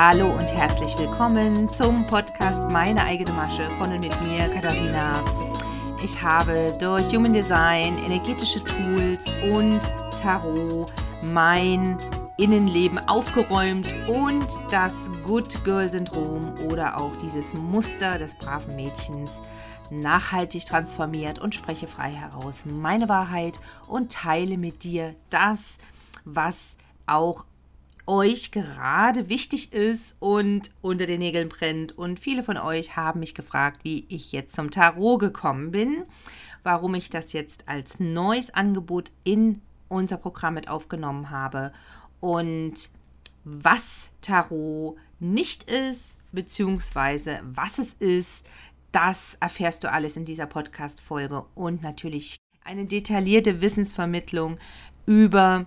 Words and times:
Hallo 0.00 0.30
und 0.30 0.54
herzlich 0.54 0.96
willkommen 0.96 1.68
zum 1.70 2.06
Podcast 2.06 2.62
Meine 2.70 3.02
eigene 3.02 3.32
Masche 3.32 3.68
von 3.70 3.92
und 3.92 3.98
mit 3.98 4.14
mir, 4.22 4.48
Katharina. 4.48 5.20
Ich 6.04 6.22
habe 6.22 6.72
durch 6.78 7.12
Human 7.12 7.32
Design, 7.32 7.98
energetische 8.06 8.62
Tools 8.62 9.26
und 9.52 9.80
Tarot 10.16 10.92
mein 11.20 11.96
Innenleben 12.36 13.00
aufgeräumt 13.08 13.92
und 14.06 14.46
das 14.70 15.10
Good 15.26 15.64
Girl 15.64 15.88
Syndrom 15.88 16.54
oder 16.70 16.96
auch 16.96 17.16
dieses 17.20 17.52
Muster 17.54 18.18
des 18.18 18.36
braven 18.36 18.76
Mädchens 18.76 19.40
nachhaltig 19.90 20.64
transformiert 20.64 21.40
und 21.40 21.56
spreche 21.56 21.88
frei 21.88 22.12
heraus 22.12 22.62
meine 22.64 23.08
Wahrheit 23.08 23.58
und 23.88 24.12
teile 24.12 24.58
mit 24.58 24.84
dir 24.84 25.16
das, 25.28 25.76
was 26.24 26.76
auch 27.08 27.44
euch 28.08 28.50
gerade 28.50 29.28
wichtig 29.28 29.72
ist 29.72 30.16
und 30.18 30.70
unter 30.80 31.06
den 31.06 31.20
Nägeln 31.20 31.50
brennt. 31.50 31.96
Und 31.96 32.18
viele 32.18 32.42
von 32.42 32.56
euch 32.56 32.96
haben 32.96 33.20
mich 33.20 33.34
gefragt, 33.34 33.80
wie 33.84 34.06
ich 34.08 34.32
jetzt 34.32 34.54
zum 34.54 34.70
Tarot 34.70 35.20
gekommen 35.20 35.70
bin, 35.70 36.04
warum 36.62 36.94
ich 36.94 37.10
das 37.10 37.32
jetzt 37.34 37.68
als 37.68 38.00
neues 38.00 38.50
Angebot 38.50 39.12
in 39.24 39.60
unser 39.88 40.16
Programm 40.16 40.54
mit 40.54 40.68
aufgenommen 40.68 41.30
habe 41.30 41.72
und 42.20 42.90
was 43.44 44.10
Tarot 44.22 44.96
nicht 45.20 45.70
ist, 45.70 46.18
beziehungsweise 46.32 47.40
was 47.44 47.78
es 47.78 47.92
ist, 47.94 48.44
das 48.90 49.36
erfährst 49.40 49.84
du 49.84 49.92
alles 49.92 50.16
in 50.16 50.24
dieser 50.24 50.46
Podcast-Folge 50.46 51.44
und 51.54 51.82
natürlich 51.82 52.38
eine 52.64 52.86
detaillierte 52.86 53.60
Wissensvermittlung 53.60 54.58
über 55.06 55.66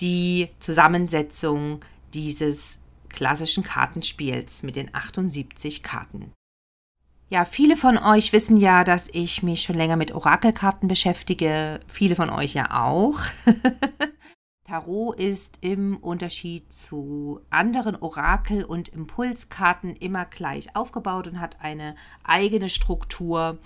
die 0.00 0.48
Zusammensetzung 0.58 1.80
dieses 2.14 2.78
klassischen 3.08 3.64
Kartenspiels 3.64 4.62
mit 4.62 4.76
den 4.76 4.94
78 4.94 5.82
Karten. 5.82 6.32
Ja, 7.28 7.44
viele 7.44 7.76
von 7.76 7.96
euch 7.96 8.32
wissen 8.32 8.56
ja, 8.56 8.82
dass 8.82 9.08
ich 9.12 9.42
mich 9.44 9.62
schon 9.62 9.76
länger 9.76 9.96
mit 9.96 10.12
Orakelkarten 10.12 10.88
beschäftige. 10.88 11.78
Viele 11.86 12.16
von 12.16 12.28
euch 12.28 12.54
ja 12.54 12.82
auch. 12.82 13.20
Tarot 14.66 15.18
ist 15.18 15.58
im 15.60 15.96
Unterschied 15.96 16.72
zu 16.72 17.40
anderen 17.50 17.96
Orakel- 17.96 18.64
und 18.64 18.88
Impulskarten 18.88 19.94
immer 19.94 20.24
gleich 20.26 20.76
aufgebaut 20.76 21.26
und 21.26 21.40
hat 21.40 21.60
eine 21.60 21.96
eigene 22.22 22.68
Struktur. 22.68 23.58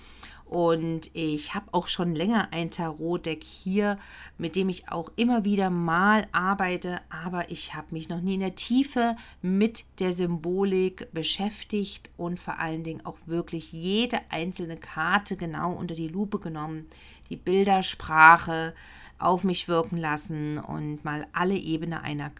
Und 0.45 1.09
ich 1.13 1.55
habe 1.55 1.65
auch 1.71 1.87
schon 1.87 2.13
länger 2.13 2.49
ein 2.51 2.69
Tarot-Deck 2.69 3.43
hier, 3.43 3.97
mit 4.37 4.55
dem 4.55 4.69
ich 4.69 4.89
auch 4.89 5.11
immer 5.15 5.43
wieder 5.43 5.71
mal 5.71 6.27
arbeite, 6.31 7.01
aber 7.09 7.49
ich 7.49 7.73
habe 7.73 7.87
mich 7.91 8.09
noch 8.09 8.21
nie 8.21 8.35
in 8.35 8.41
der 8.41 8.55
Tiefe 8.55 9.15
mit 9.41 9.85
der 9.99 10.13
Symbolik 10.13 11.11
beschäftigt 11.13 12.11
und 12.15 12.39
vor 12.39 12.59
allen 12.59 12.83
Dingen 12.83 13.05
auch 13.05 13.17
wirklich 13.25 13.71
jede 13.71 14.19
einzelne 14.29 14.77
Karte 14.77 15.35
genau 15.35 15.73
unter 15.73 15.95
die 15.95 16.07
Lupe 16.07 16.37
genommen, 16.37 16.85
die 17.29 17.37
Bildersprache, 17.37 18.75
auf 19.17 19.43
mich 19.43 19.67
wirken 19.67 19.97
lassen 19.97 20.59
und 20.59 21.03
mal 21.03 21.25
alle 21.31 21.55
Ebenen 21.55 21.99
einer, 21.99 22.31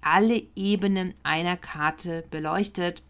alle 0.00 0.42
Ebenen 0.56 1.14
einer 1.22 1.56
Karte 1.56 2.24
beleuchtet. 2.30 3.02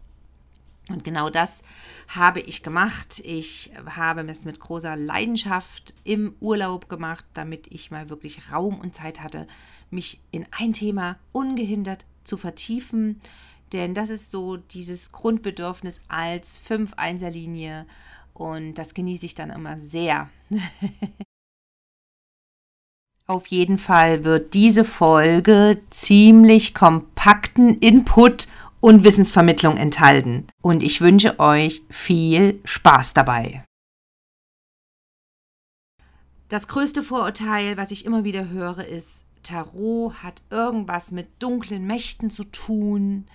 Und 0.89 1.03
genau 1.03 1.31
das 1.31 1.63
habe 2.07 2.39
ich 2.41 2.61
gemacht. 2.61 3.19
Ich 3.23 3.71
habe 3.87 4.21
es 4.29 4.45
mit 4.45 4.59
großer 4.59 4.95
Leidenschaft 4.95 5.95
im 6.03 6.35
Urlaub 6.39 6.89
gemacht, 6.89 7.25
damit 7.33 7.67
ich 7.71 7.89
mal 7.89 8.09
wirklich 8.09 8.51
Raum 8.51 8.79
und 8.79 8.93
Zeit 8.93 9.19
hatte, 9.19 9.47
mich 9.89 10.19
in 10.31 10.45
ein 10.51 10.73
Thema 10.73 11.17
ungehindert 11.31 12.05
zu 12.23 12.37
vertiefen. 12.37 13.19
Denn 13.71 13.95
das 13.95 14.09
ist 14.09 14.29
so 14.29 14.57
dieses 14.57 15.11
Grundbedürfnis 15.11 16.01
als 16.07 16.59
Fünf-Einser-Linie 16.59 17.87
und 18.35 18.75
das 18.75 18.93
genieße 18.93 19.25
ich 19.25 19.33
dann 19.33 19.49
immer 19.49 19.79
sehr. 19.79 20.29
Auf 23.27 23.47
jeden 23.47 23.79
Fall 23.79 24.23
wird 24.23 24.53
diese 24.53 24.85
Folge 24.85 25.81
ziemlich 25.89 26.75
kompakten 26.75 27.75
Input 27.79 28.47
und 28.85 29.03
Wissensvermittlung 29.03 29.77
enthalten. 29.77 30.45
Und 30.61 30.83
ich 30.83 31.01
wünsche 31.01 31.39
euch 31.39 31.81
viel 31.89 32.61
Spaß 32.65 33.15
dabei. 33.15 33.63
Das 36.49 36.67
größte 36.67 37.01
Vorurteil, 37.01 37.77
was 37.77 37.89
ich 37.89 38.05
immer 38.05 38.23
wieder 38.23 38.49
höre, 38.49 38.85
ist, 38.85 39.25
Tarot 39.41 40.21
hat 40.21 40.43
irgendwas 40.51 41.09
mit 41.09 41.27
dunklen 41.39 41.87
Mächten 41.87 42.29
zu 42.29 42.43
tun. 42.43 43.25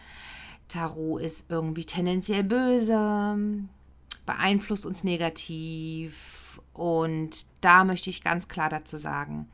Tarot 0.68 1.20
ist 1.20 1.46
irgendwie 1.50 1.84
tendenziell 1.84 2.44
böse, 2.44 3.66
beeinflusst 4.26 4.86
uns 4.86 5.02
negativ. 5.02 6.60
Und 6.74 7.46
da 7.60 7.82
möchte 7.82 8.08
ich 8.08 8.22
ganz 8.22 8.46
klar 8.46 8.68
dazu 8.68 8.96
sagen, 8.96 9.48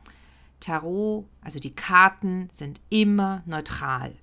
Tarot, 0.59 1.25
also 1.41 1.59
die 1.59 1.73
Karten, 1.73 2.51
sind 2.53 2.81
immer 2.91 3.41
neutral. 3.47 4.13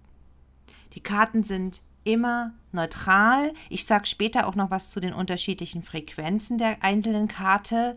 Die 0.94 1.00
Karten 1.00 1.42
sind 1.42 1.82
immer 2.04 2.52
neutral. 2.72 3.52
Ich 3.68 3.86
sage 3.86 4.06
später 4.06 4.46
auch 4.46 4.54
noch 4.54 4.70
was 4.70 4.90
zu 4.90 5.00
den 5.00 5.12
unterschiedlichen 5.12 5.82
Frequenzen 5.82 6.58
der 6.58 6.82
einzelnen 6.82 7.28
Karte. 7.28 7.96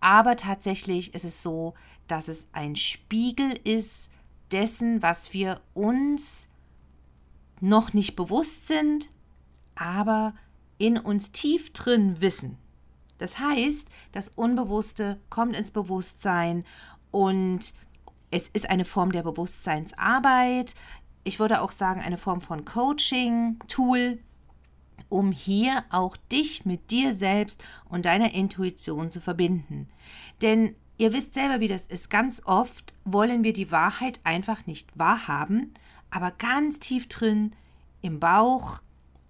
Aber 0.00 0.36
tatsächlich 0.36 1.14
ist 1.14 1.24
es 1.24 1.42
so, 1.42 1.74
dass 2.08 2.28
es 2.28 2.48
ein 2.52 2.76
Spiegel 2.76 3.54
ist 3.64 4.10
dessen, 4.50 5.02
was 5.02 5.32
wir 5.32 5.60
uns 5.74 6.48
noch 7.60 7.92
nicht 7.92 8.16
bewusst 8.16 8.66
sind, 8.66 9.08
aber 9.74 10.34
in 10.78 10.98
uns 10.98 11.30
tief 11.30 11.72
drin 11.72 12.20
wissen. 12.20 12.58
Das 13.18 13.38
heißt, 13.38 13.88
das 14.10 14.28
Unbewusste 14.28 15.20
kommt 15.30 15.54
ins 15.54 15.70
Bewusstsein 15.70 16.64
und 17.12 17.72
es 18.32 18.48
ist 18.48 18.68
eine 18.68 18.84
Form 18.84 19.12
der 19.12 19.22
Bewusstseinsarbeit. 19.22 20.74
Ich 21.24 21.38
würde 21.38 21.62
auch 21.62 21.72
sagen, 21.72 22.00
eine 22.00 22.18
Form 22.18 22.40
von 22.40 22.64
Coaching, 22.64 23.58
Tool, 23.68 24.18
um 25.08 25.32
hier 25.32 25.84
auch 25.90 26.16
dich 26.16 26.64
mit 26.64 26.90
dir 26.90 27.14
selbst 27.14 27.62
und 27.88 28.06
deiner 28.06 28.34
Intuition 28.34 29.10
zu 29.10 29.20
verbinden. 29.20 29.88
Denn 30.40 30.74
ihr 30.98 31.12
wisst 31.12 31.34
selber, 31.34 31.60
wie 31.60 31.68
das 31.68 31.86
ist. 31.86 32.10
Ganz 32.10 32.42
oft 32.44 32.94
wollen 33.04 33.44
wir 33.44 33.52
die 33.52 33.70
Wahrheit 33.70 34.20
einfach 34.24 34.66
nicht 34.66 34.98
wahrhaben, 34.98 35.72
aber 36.10 36.30
ganz 36.30 36.78
tief 36.78 37.08
drin 37.08 37.52
im 38.00 38.20
Bauch 38.20 38.80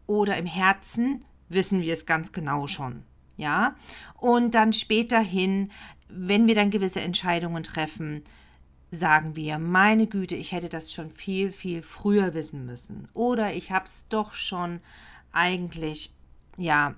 oder 0.07 0.37
im 0.37 0.47
Herzen 0.47 1.25
wissen 1.49 1.83
wir 1.83 1.93
es 1.93 2.07
ganz 2.07 2.33
genau 2.33 2.67
schon. 2.67 3.03
Ja, 3.37 3.75
und 4.19 4.55
dann 4.55 4.73
später 4.73 5.19
hin 5.19 5.71
wenn 6.15 6.47
wir 6.47 6.55
dann 6.55 6.71
gewisse 6.71 7.01
Entscheidungen 7.01 7.63
treffen, 7.63 8.23
sagen 8.93 9.37
wir, 9.37 9.59
meine 9.59 10.07
Güte, 10.07 10.37
ich 10.37 10.53
hätte 10.53 10.69
das 10.69 10.93
schon 10.93 11.11
viel, 11.11 11.51
viel 11.51 11.81
früher 11.81 12.35
wissen 12.35 12.67
müssen. 12.67 13.09
Oder 13.15 13.55
ich 13.55 13.73
habe 13.73 13.87
es 13.87 14.07
doch 14.09 14.35
schon 14.35 14.81
eigentlich, 15.33 16.13
ja, 16.59 16.95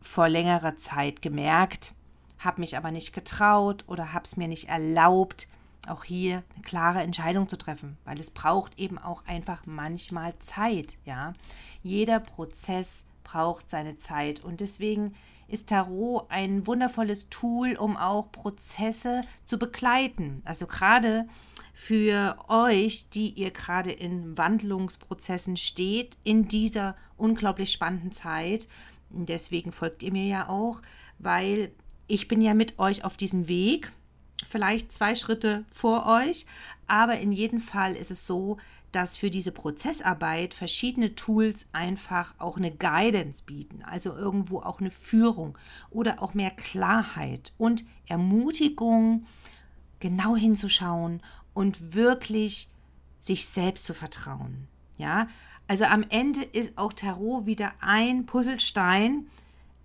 vor 0.00 0.28
längerer 0.28 0.76
Zeit 0.78 1.20
gemerkt, 1.20 1.94
habe 2.38 2.62
mich 2.62 2.76
aber 2.78 2.90
nicht 2.90 3.12
getraut 3.12 3.84
oder 3.86 4.14
habe 4.14 4.24
es 4.24 4.38
mir 4.38 4.48
nicht 4.48 4.68
erlaubt, 4.70 5.48
auch 5.86 6.04
hier 6.04 6.42
eine 6.54 6.62
klare 6.62 7.02
Entscheidung 7.02 7.46
zu 7.46 7.58
treffen, 7.58 7.98
weil 8.06 8.18
es 8.18 8.30
braucht 8.30 8.78
eben 8.80 8.98
auch 8.98 9.26
einfach 9.26 9.62
manchmal 9.66 10.38
Zeit, 10.38 10.96
ja. 11.04 11.34
Jeder 11.82 12.20
Prozess 12.20 13.04
braucht 13.22 13.68
seine 13.68 13.98
Zeit 13.98 14.40
und 14.40 14.60
deswegen 14.60 15.14
ist 15.48 15.68
Tarot 15.68 16.26
ein 16.28 16.66
wundervolles 16.66 17.28
Tool, 17.28 17.76
um 17.76 17.96
auch 17.96 18.32
Prozesse 18.32 19.22
zu 19.44 19.58
begleiten. 19.58 20.42
Also 20.44 20.66
gerade 20.66 21.26
für 21.74 22.36
euch, 22.48 23.10
die 23.10 23.30
ihr 23.30 23.50
gerade 23.50 23.90
in 23.90 24.38
Wandlungsprozessen 24.38 25.56
steht, 25.56 26.16
in 26.22 26.48
dieser 26.48 26.94
unglaublich 27.16 27.72
spannenden 27.72 28.12
Zeit. 28.12 28.68
Deswegen 29.10 29.72
folgt 29.72 30.02
ihr 30.02 30.12
mir 30.12 30.26
ja 30.26 30.48
auch, 30.48 30.82
weil 31.18 31.72
ich 32.06 32.28
bin 32.28 32.40
ja 32.40 32.54
mit 32.54 32.78
euch 32.78 33.04
auf 33.04 33.16
diesem 33.16 33.48
Weg, 33.48 33.92
vielleicht 34.48 34.92
zwei 34.92 35.14
Schritte 35.14 35.64
vor 35.70 36.06
euch, 36.06 36.46
aber 36.86 37.18
in 37.18 37.32
jedem 37.32 37.60
Fall 37.60 37.94
ist 37.94 38.10
es 38.10 38.26
so, 38.26 38.58
dass 38.94 39.16
für 39.16 39.30
diese 39.30 39.52
Prozessarbeit 39.52 40.54
verschiedene 40.54 41.14
Tools 41.14 41.66
einfach 41.72 42.34
auch 42.38 42.56
eine 42.56 42.70
Guidance 42.70 43.42
bieten, 43.44 43.82
also 43.82 44.16
irgendwo 44.16 44.60
auch 44.60 44.80
eine 44.80 44.90
Führung 44.90 45.58
oder 45.90 46.22
auch 46.22 46.34
mehr 46.34 46.50
Klarheit 46.50 47.52
und 47.58 47.84
Ermutigung, 48.06 49.26
genau 50.00 50.36
hinzuschauen 50.36 51.22
und 51.54 51.94
wirklich 51.94 52.68
sich 53.20 53.46
selbst 53.46 53.86
zu 53.86 53.94
vertrauen. 53.94 54.68
Ja, 54.96 55.28
also 55.66 55.86
am 55.86 56.04
Ende 56.08 56.42
ist 56.42 56.76
auch 56.76 56.92
Tarot 56.92 57.46
wieder 57.46 57.72
ein 57.80 58.26
Puzzlestein 58.26 59.26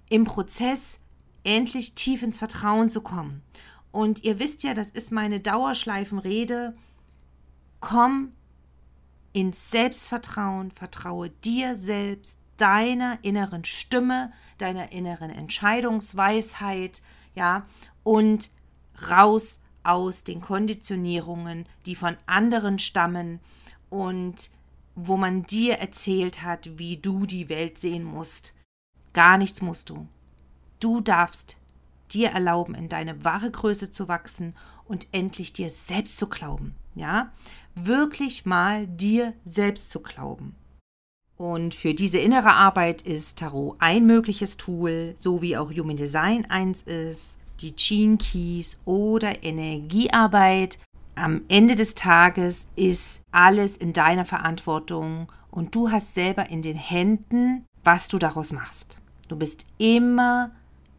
im 0.10 0.26
Prozess, 0.26 1.00
endlich 1.44 1.96
tief 1.96 2.22
ins 2.22 2.38
Vertrauen 2.38 2.90
zu 2.90 3.02
kommen. 3.02 3.42
Und 3.92 4.24
ihr 4.24 4.40
wisst 4.40 4.64
ja, 4.64 4.74
das 4.74 4.92
ist 4.92 5.12
meine 5.12 5.40
Dauerschleifenrede. 5.40 6.76
Komm 7.80 8.34
ins 9.34 9.72
Selbstvertrauen, 9.72 10.72
vertraue 10.72 11.30
dir 11.30 11.76
selbst, 11.76 12.40
deiner 12.58 13.20
inneren 13.22 13.64
Stimme, 13.64 14.31
deiner 14.58 14.92
inneren 14.92 15.30
Entscheidungsweisheit, 15.30 17.02
ja, 17.34 17.64
und 18.04 18.50
raus 19.10 19.62
aus 19.84 20.24
den 20.24 20.42
Konditionierungen, 20.42 21.66
die 21.86 21.96
von 21.96 22.18
anderen 22.26 22.80
stammen 22.80 23.40
und 23.90 24.52
wo 24.96 25.16
man 25.16 25.44
dir 25.44 25.76
erzählt 25.76 26.44
hat, 26.44 26.78
wie 26.78 26.98
du 26.98 27.26
die 27.26 27.48
Welt 27.48 27.78
sehen 27.78 28.04
musst. 28.04 28.56
Gar 29.14 29.38
nichts 29.38 29.62
musst 29.62 29.90
du. 29.90 30.08
Du 30.80 31.00
darfst 31.00 31.56
dir 32.12 32.30
erlauben, 32.30 32.76
in 32.76 32.90
deine 32.90 33.24
wahre 33.24 33.52
Größe 33.52 33.92
zu 33.92 34.08
wachsen 34.08 34.56
und 34.86 35.08
endlich 35.12 35.54
dir 35.54 35.70
selbst 35.70 36.18
zu 36.18 36.28
glauben. 36.28 36.76
Ja, 37.00 37.31
wirklich 37.75 38.46
mal 38.46 38.86
dir 38.86 39.34
selbst 39.46 39.90
zu 39.90 40.01
glauben. 40.01 40.57
Und 41.38 41.74
für 41.74 41.94
diese 41.94 42.18
innere 42.18 42.51
Arbeit 42.51 43.04
ist 43.04 43.40
Tarot 43.40 43.78
ein 43.80 44.06
mögliches 44.06 44.57
Tool, 44.57 45.13
so 45.16 45.42
wie 45.42 45.56
auch 45.56 45.72
Human 45.72 45.96
Design 45.96 46.46
eins 46.50 46.81
ist, 46.81 47.38
die 47.62 47.74
Gene 47.74 48.18
Keys 48.18 48.81
oder 48.84 49.46
Energiearbeit. 49.46 50.78
Am 51.16 51.44
Ende 51.48 51.78
des 51.78 51.96
Tages 51.96 52.68
ist 52.75 53.22
alles 53.31 53.78
in 53.78 53.94
deiner 53.94 54.25
Verantwortung 54.25 55.31
und 55.52 55.74
du 55.74 55.92
hast 55.92 56.13
selber 56.13 56.50
in 56.50 56.62
den 56.62 56.75
Händen, 56.75 57.63
was 57.81 58.10
du 58.10 58.18
daraus 58.18 58.52
machst. 58.52 59.00
Du 59.30 59.38
bist 59.38 59.66
immer 59.78 60.52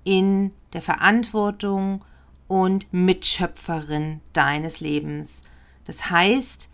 in 0.05 0.53
der 0.73 0.81
Verantwortung 0.81 2.03
und 2.49 2.91
Mitschöpferin 2.91 4.23
deines 4.33 4.81
Lebens. 4.81 5.43
Das 5.85 6.11
heißt, 6.11 6.69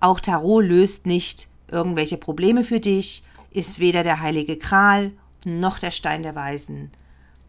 auch 0.00 0.20
Tarot 0.20 0.64
löst 0.64 1.06
nicht 1.06 1.48
irgendwelche 1.70 2.16
Probleme 2.16 2.64
für 2.64 2.80
dich, 2.80 3.22
ist 3.50 3.78
weder 3.78 4.02
der 4.02 4.20
heilige 4.20 4.56
Kral 4.56 5.12
noch 5.44 5.78
der 5.78 5.90
Stein 5.90 6.22
der 6.22 6.34
Weisen, 6.34 6.90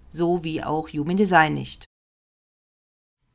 so 0.10 0.44
wie 0.44 0.64
auch 0.64 0.90
Human 0.90 1.18
Design 1.18 1.54
nicht. 1.54 1.86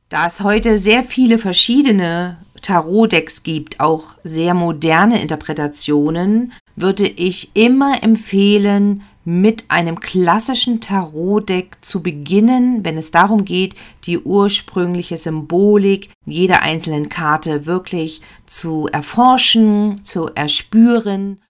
Da 0.09 0.27
es 0.27 0.41
heute 0.41 0.77
sehr 0.77 1.03
viele 1.03 1.39
verschiedene 1.39 2.37
Tarot-Decks 2.61 3.43
gibt, 3.43 3.79
auch 3.79 4.17
sehr 4.23 4.53
moderne 4.53 5.21
Interpretationen, 5.21 6.53
würde 6.75 7.07
ich 7.07 7.55
immer 7.55 8.03
empfehlen, 8.03 9.03
mit 9.25 9.65
einem 9.69 9.99
klassischen 9.99 10.79
Tarot-Deck 10.81 11.77
zu 11.81 12.01
beginnen, 12.01 12.85
wenn 12.85 12.95
es 12.95 13.09
darum 13.09 13.43
geht, 13.43 13.75
die 14.05 14.19
ursprüngliche 14.19 15.17
Symbolik 15.17 16.11
jeder 16.25 16.61
einzelnen 16.61 17.09
Karte 17.09 17.65
wirklich 17.65 18.21
zu 18.45 18.87
erforschen, 18.91 20.05
zu 20.05 20.29
erspüren. 20.35 21.41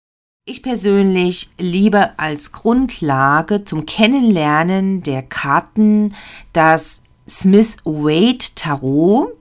Ich 0.46 0.64
persönlich 0.64 1.50
liebe 1.58 2.18
als 2.18 2.54
Grundlage 2.54 3.66
zum 3.66 3.86
Kennenlernen 3.86 5.04
der 5.04 5.22
Karten 5.22 6.16
das 6.54 7.02
Smith-Wade 7.28 8.46
Tarot. 8.56 9.34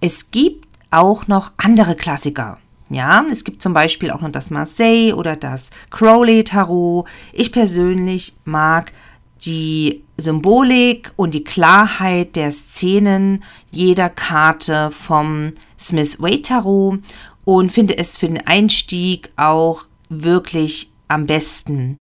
Es 0.00 0.30
gibt 0.30 0.66
auch 0.90 1.28
noch 1.28 1.52
andere 1.58 1.94
Klassiker. 1.94 2.58
Ja, 2.90 3.24
es 3.30 3.44
gibt 3.44 3.60
zum 3.60 3.74
Beispiel 3.74 4.10
auch 4.10 4.22
noch 4.22 4.32
das 4.32 4.50
Marseille 4.50 5.12
oder 5.12 5.36
das 5.36 5.70
Crowley 5.90 6.44
Tarot. 6.44 7.06
Ich 7.32 7.52
persönlich 7.52 8.34
mag 8.44 8.92
die 9.44 10.02
Symbolik 10.16 11.12
und 11.16 11.34
die 11.34 11.44
Klarheit 11.44 12.34
der 12.34 12.50
Szenen 12.50 13.44
jeder 13.70 14.08
Karte 14.08 14.90
vom 14.90 15.52
Smith 15.78 16.20
Wade 16.20 16.42
Tarot 16.42 16.98
und 17.44 17.70
finde 17.70 17.98
es 17.98 18.16
für 18.16 18.26
den 18.26 18.46
Einstieg 18.46 19.30
auch 19.36 19.84
wirklich 20.08 20.90
am 21.08 21.26
besten. 21.26 21.98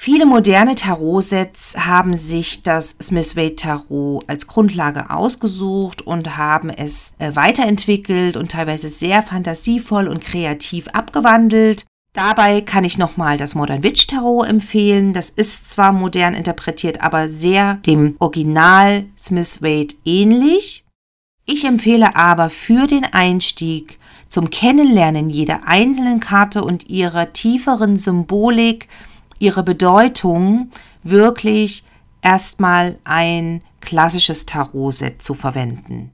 Viele 0.00 0.26
moderne 0.26 0.76
Tarotsets 0.76 1.76
haben 1.76 2.16
sich 2.16 2.62
das 2.62 2.94
Smith 3.02 3.34
Wade 3.34 3.56
Tarot 3.56 4.22
als 4.28 4.46
Grundlage 4.46 5.10
ausgesucht 5.10 6.02
und 6.02 6.36
haben 6.36 6.70
es 6.70 7.14
äh, 7.18 7.34
weiterentwickelt 7.34 8.36
und 8.36 8.52
teilweise 8.52 8.90
sehr 8.90 9.24
fantasievoll 9.24 10.06
und 10.06 10.20
kreativ 10.20 10.86
abgewandelt. 10.92 11.84
Dabei 12.12 12.60
kann 12.60 12.84
ich 12.84 12.96
nochmal 12.96 13.38
das 13.38 13.56
Modern 13.56 13.82
Witch 13.82 14.06
Tarot 14.06 14.46
empfehlen. 14.46 15.14
Das 15.14 15.30
ist 15.30 15.68
zwar 15.68 15.90
modern 15.90 16.34
interpretiert, 16.34 17.02
aber 17.02 17.28
sehr 17.28 17.74
dem 17.84 18.14
Original 18.20 19.04
Smith 19.18 19.62
Wade 19.62 19.96
ähnlich. 20.04 20.84
Ich 21.44 21.64
empfehle 21.64 22.14
aber 22.14 22.50
für 22.50 22.86
den 22.86 23.04
Einstieg 23.04 23.98
zum 24.28 24.50
Kennenlernen 24.50 25.28
jeder 25.28 25.66
einzelnen 25.66 26.20
Karte 26.20 26.62
und 26.62 26.88
ihrer 26.88 27.32
tieferen 27.32 27.96
Symbolik 27.96 28.86
ihre 29.38 29.62
Bedeutung 29.62 30.70
wirklich 31.02 31.84
erstmal 32.22 32.98
ein 33.04 33.62
klassisches 33.80 34.46
Tarot-Set 34.46 35.22
zu 35.22 35.34
verwenden. 35.34 36.10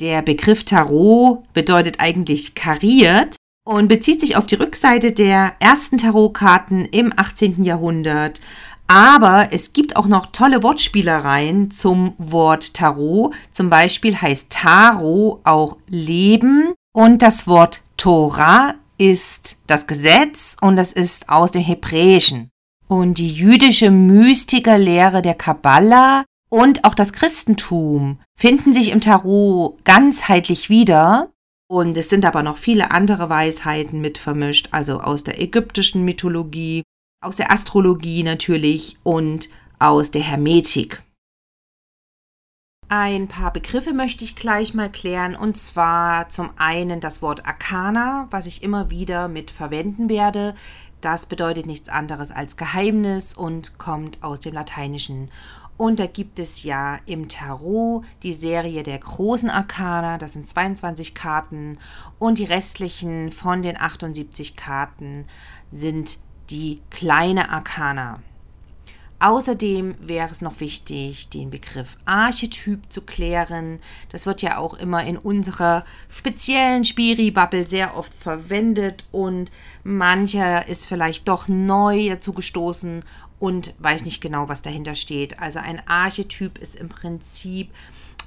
Der 0.00 0.22
Begriff 0.22 0.64
Tarot 0.64 1.44
bedeutet 1.52 2.00
eigentlich 2.00 2.54
kariert 2.54 3.36
und 3.64 3.88
bezieht 3.88 4.20
sich 4.20 4.36
auf 4.36 4.46
die 4.46 4.54
Rückseite 4.54 5.12
der 5.12 5.52
ersten 5.60 5.98
Tarotkarten 5.98 6.86
im 6.86 7.12
18. 7.14 7.62
Jahrhundert. 7.62 8.40
Aber 8.88 9.48
es 9.52 9.72
gibt 9.72 9.96
auch 9.96 10.06
noch 10.06 10.26
tolle 10.32 10.62
Wortspielereien 10.62 11.70
zum 11.70 12.14
Wort 12.18 12.74
Tarot. 12.74 13.34
Zum 13.52 13.70
Beispiel 13.70 14.16
heißt 14.16 14.50
Tarot 14.50 15.40
auch 15.44 15.76
Leben 15.88 16.72
und 16.92 17.22
das 17.22 17.46
Wort 17.46 17.82
Torah 17.96 18.74
ist 19.00 19.56
das 19.66 19.86
Gesetz 19.86 20.56
und 20.60 20.76
das 20.76 20.92
ist 20.92 21.30
aus 21.30 21.50
dem 21.52 21.62
Hebräischen. 21.62 22.50
Und 22.86 23.16
die 23.16 23.32
jüdische 23.32 23.90
Mystikerlehre 23.90 25.22
der 25.22 25.34
Kabbala 25.34 26.24
und 26.50 26.84
auch 26.84 26.94
das 26.94 27.14
Christentum 27.14 28.18
finden 28.36 28.74
sich 28.74 28.90
im 28.90 29.00
Tarot 29.00 29.82
ganzheitlich 29.84 30.68
wieder. 30.68 31.30
Und 31.66 31.96
es 31.96 32.10
sind 32.10 32.26
aber 32.26 32.42
noch 32.42 32.58
viele 32.58 32.90
andere 32.90 33.30
Weisheiten 33.30 34.02
mit 34.02 34.18
vermischt, 34.18 34.68
also 34.72 35.00
aus 35.00 35.24
der 35.24 35.40
ägyptischen 35.40 36.04
Mythologie, 36.04 36.82
aus 37.24 37.36
der 37.36 37.52
Astrologie 37.52 38.22
natürlich 38.22 38.98
und 39.02 39.48
aus 39.78 40.10
der 40.10 40.22
Hermetik. 40.22 41.02
Ein 42.92 43.28
paar 43.28 43.52
Begriffe 43.52 43.92
möchte 43.92 44.24
ich 44.24 44.34
gleich 44.34 44.74
mal 44.74 44.90
klären 44.90 45.36
und 45.36 45.56
zwar 45.56 46.28
zum 46.28 46.50
einen 46.56 46.98
das 46.98 47.22
Wort 47.22 47.46
Arcana, 47.46 48.26
was 48.32 48.46
ich 48.46 48.64
immer 48.64 48.90
wieder 48.90 49.28
mit 49.28 49.52
verwenden 49.52 50.08
werde. 50.08 50.56
Das 51.00 51.26
bedeutet 51.26 51.66
nichts 51.66 51.88
anderes 51.88 52.32
als 52.32 52.56
Geheimnis 52.56 53.32
und 53.32 53.78
kommt 53.78 54.20
aus 54.24 54.40
dem 54.40 54.54
Lateinischen. 54.54 55.30
Und 55.76 56.00
da 56.00 56.08
gibt 56.08 56.40
es 56.40 56.64
ja 56.64 56.98
im 57.06 57.28
Tarot 57.28 58.04
die 58.24 58.32
Serie 58.32 58.82
der 58.82 58.98
großen 58.98 59.50
Arkana, 59.50 60.18
das 60.18 60.32
sind 60.32 60.48
22 60.48 61.14
Karten 61.14 61.78
und 62.18 62.38
die 62.38 62.44
restlichen 62.44 63.30
von 63.30 63.62
den 63.62 63.80
78 63.80 64.56
Karten 64.56 65.26
sind 65.70 66.18
die 66.50 66.82
kleine 66.90 67.50
Arkana. 67.50 68.18
Außerdem 69.22 69.96
wäre 70.00 70.30
es 70.30 70.40
noch 70.40 70.60
wichtig, 70.60 71.28
den 71.28 71.50
Begriff 71.50 71.98
Archetyp 72.06 72.90
zu 72.90 73.02
klären. 73.02 73.78
Das 74.08 74.24
wird 74.24 74.40
ja 74.40 74.56
auch 74.56 74.72
immer 74.72 75.04
in 75.04 75.18
unserer 75.18 75.84
speziellen 76.08 76.86
Spiri-Bubble 76.86 77.66
sehr 77.66 77.98
oft 77.98 78.14
verwendet 78.14 79.04
und 79.12 79.52
mancher 79.84 80.66
ist 80.68 80.86
vielleicht 80.86 81.28
doch 81.28 81.48
neu 81.48 82.08
dazu 82.08 82.32
gestoßen 82.32 83.04
und 83.38 83.74
weiß 83.78 84.06
nicht 84.06 84.22
genau, 84.22 84.48
was 84.48 84.62
dahinter 84.62 84.94
steht. 84.94 85.38
Also 85.38 85.58
ein 85.58 85.86
Archetyp 85.86 86.56
ist 86.56 86.76
im 86.76 86.88
Prinzip 86.88 87.68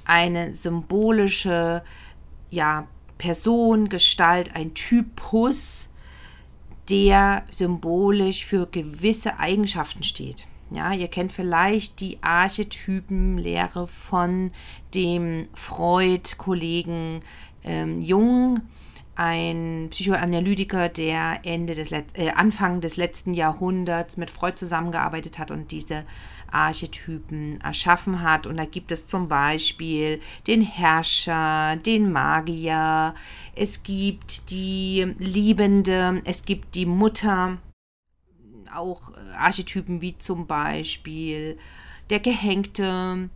eine 0.04 0.54
symbolische 0.54 1.82
ja, 2.50 2.86
Person, 3.18 3.88
Gestalt, 3.88 4.54
ein 4.54 4.74
Typus, 4.74 5.88
der 6.88 7.42
symbolisch 7.50 8.46
für 8.46 8.66
gewisse 8.66 9.40
Eigenschaften 9.40 10.04
steht. 10.04 10.46
Ja, 10.70 10.92
ihr 10.92 11.08
kennt 11.08 11.32
vielleicht 11.32 12.00
die 12.00 12.18
Archetypenlehre 12.22 13.86
von 13.86 14.50
dem 14.94 15.46
Freud-Kollegen 15.54 17.20
ähm, 17.64 18.00
Jung, 18.00 18.60
ein 19.16 19.88
Psychoanalytiker, 19.90 20.88
der 20.88 21.40
Ende 21.44 21.74
des 21.74 21.90
Let 21.90 22.06
äh, 22.14 22.30
Anfang 22.30 22.80
des 22.80 22.96
letzten 22.96 23.34
Jahrhunderts 23.34 24.16
mit 24.16 24.30
Freud 24.30 24.56
zusammengearbeitet 24.56 25.38
hat 25.38 25.50
und 25.50 25.70
diese 25.70 26.04
Archetypen 26.50 27.60
erschaffen 27.60 28.22
hat. 28.22 28.46
Und 28.46 28.56
da 28.56 28.64
gibt 28.64 28.90
es 28.90 29.06
zum 29.06 29.28
Beispiel 29.28 30.20
den 30.46 30.62
Herrscher, 30.62 31.76
den 31.76 32.10
Magier, 32.10 33.14
es 33.54 33.82
gibt 33.82 34.50
die 34.50 35.14
Liebende, 35.18 36.22
es 36.24 36.44
gibt 36.44 36.74
die 36.74 36.86
Mutter, 36.86 37.58
auch 38.76 39.10
äh, 39.12 39.34
Archetypen 39.36 40.00
wie 40.00 40.16
zum 40.18 40.46
Beispiel 40.46 41.58
der 42.10 42.20
Gehängte 42.20 43.28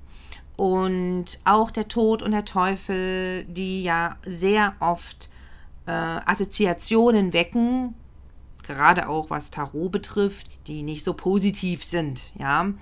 und 0.57 1.27
auch 1.45 1.71
der 1.71 1.89
Tod 1.89 2.23
und 2.23 2.33
der 2.33 2.45
Teufel, 2.45 3.45
die 3.45 3.83
ja 3.83 4.17
sehr 4.25 4.75
oft 4.81 5.31
äh, 5.87 5.93
Assoziationen 5.93 7.33
wecken, 7.33 7.95
gerade 8.67 9.09
auch 9.09 9.31
was 9.31 9.51
Tarot 9.51 9.93
betrifft, 9.93 10.47
die 10.67 10.83
nicht 10.83 11.05
so 11.05 11.15
positiv 11.15 11.85
sind, 11.85 12.33
ja. 12.39 12.73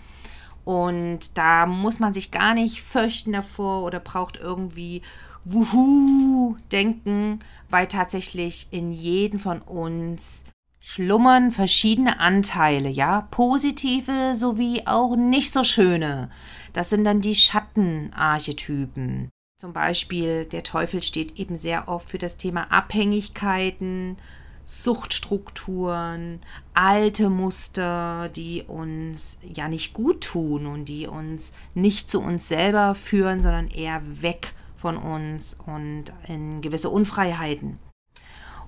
Und 0.64 1.38
da 1.38 1.64
muss 1.66 2.00
man 2.00 2.12
sich 2.12 2.32
gar 2.32 2.54
nicht 2.54 2.82
fürchten 2.82 3.32
davor 3.32 3.84
oder 3.84 4.00
braucht 4.00 4.36
irgendwie 4.36 5.02
Wuhu 5.44 6.56
denken, 6.72 7.38
weil 7.70 7.86
tatsächlich 7.86 8.66
in 8.72 8.90
jedem 8.90 9.38
von 9.38 9.62
uns 9.62 10.42
schlummern 10.88 11.50
verschiedene 11.50 12.20
Anteile, 12.20 12.88
ja, 12.88 13.22
positive 13.32 14.36
sowie 14.36 14.82
auch 14.86 15.16
nicht 15.16 15.52
so 15.52 15.64
schöne. 15.64 16.30
Das 16.74 16.90
sind 16.90 17.02
dann 17.02 17.20
die 17.20 17.34
Schattenarchetypen. 17.34 19.28
Zum 19.60 19.72
Beispiel 19.72 20.44
der 20.44 20.62
Teufel 20.62 21.02
steht 21.02 21.40
eben 21.40 21.56
sehr 21.56 21.88
oft 21.88 22.08
für 22.08 22.18
das 22.18 22.36
Thema 22.36 22.70
Abhängigkeiten, 22.70 24.16
Suchtstrukturen, 24.64 26.40
alte 26.72 27.30
Muster, 27.30 28.28
die 28.28 28.62
uns 28.62 29.40
ja 29.42 29.68
nicht 29.68 29.92
gut 29.92 30.22
tun 30.22 30.66
und 30.66 30.84
die 30.84 31.08
uns 31.08 31.52
nicht 31.74 32.08
zu 32.08 32.20
uns 32.20 32.46
selber 32.46 32.94
führen, 32.94 33.42
sondern 33.42 33.66
eher 33.66 34.02
weg 34.22 34.54
von 34.76 34.96
uns 34.96 35.58
und 35.66 36.04
in 36.28 36.60
gewisse 36.60 36.90
Unfreiheiten. 36.90 37.80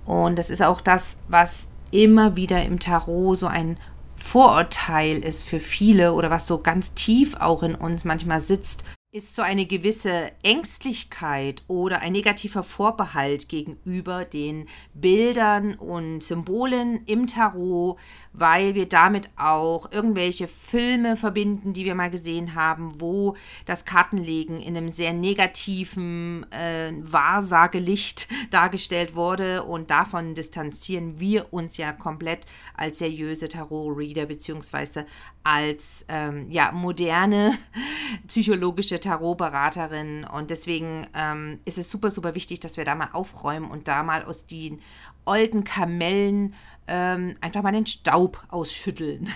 Und 0.04 0.36
das 0.36 0.50
ist 0.50 0.62
auch 0.62 0.80
das, 0.80 1.20
was 1.28 1.68
immer 1.90 2.36
wieder 2.36 2.64
im 2.64 2.78
Tarot 2.78 3.38
so 3.38 3.46
ein 3.46 3.78
Vorurteil 4.16 5.18
ist 5.18 5.44
für 5.44 5.60
viele 5.60 6.12
oder 6.12 6.30
was 6.30 6.46
so 6.46 6.58
ganz 6.58 6.94
tief 6.94 7.36
auch 7.36 7.62
in 7.62 7.74
uns 7.74 8.04
manchmal 8.04 8.40
sitzt, 8.40 8.84
ist 9.10 9.34
so 9.34 9.40
eine 9.40 9.64
gewisse 9.64 10.32
Ängstlichkeit 10.42 11.62
oder 11.66 12.02
ein 12.02 12.12
negativer 12.12 12.62
Vorbehalt 12.62 13.48
gegenüber 13.48 14.26
den 14.26 14.68
Bildern 14.92 15.76
und 15.76 16.22
Symbolen 16.22 17.06
im 17.06 17.26
Tarot, 17.26 17.98
weil 18.34 18.74
wir 18.74 18.86
damit 18.86 19.30
auch 19.38 19.90
irgendwelche 19.90 20.46
Filme 20.46 21.16
verbinden, 21.16 21.72
die 21.72 21.86
wir 21.86 21.94
mal 21.94 22.10
gesehen 22.10 22.54
haben, 22.54 23.00
wo 23.00 23.34
das 23.64 23.86
Kartenlegen 23.86 24.60
in 24.60 24.76
einem 24.76 24.90
sehr 24.90 25.14
negativen 25.14 26.44
äh, 26.52 26.92
Wahrsagelicht 27.00 28.28
dargestellt 28.50 29.14
wurde 29.14 29.62
und 29.62 29.90
davon 29.90 30.34
distanzieren 30.34 31.18
wir 31.18 31.50
uns 31.54 31.78
ja 31.78 31.92
komplett 31.92 32.44
als 32.74 32.98
seriöse 32.98 33.48
Tarot-Reader 33.48 34.26
beziehungsweise 34.26 35.06
als 35.44 36.04
ähm, 36.08 36.50
ja, 36.50 36.72
moderne 36.72 37.56
psychologische 38.28 38.97
Tarotberaterin. 39.00 40.24
Und 40.24 40.50
deswegen 40.50 41.06
ähm, 41.14 41.60
ist 41.64 41.78
es 41.78 41.90
super, 41.90 42.10
super 42.10 42.34
wichtig, 42.34 42.60
dass 42.60 42.76
wir 42.76 42.84
da 42.84 42.94
mal 42.94 43.10
aufräumen 43.12 43.70
und 43.70 43.88
da 43.88 44.02
mal 44.02 44.24
aus 44.24 44.46
den 44.46 44.80
alten 45.24 45.64
Kamellen 45.64 46.54
ähm, 46.86 47.34
einfach 47.40 47.62
mal 47.62 47.72
den 47.72 47.86
Staub 47.86 48.44
ausschütteln. 48.48 49.28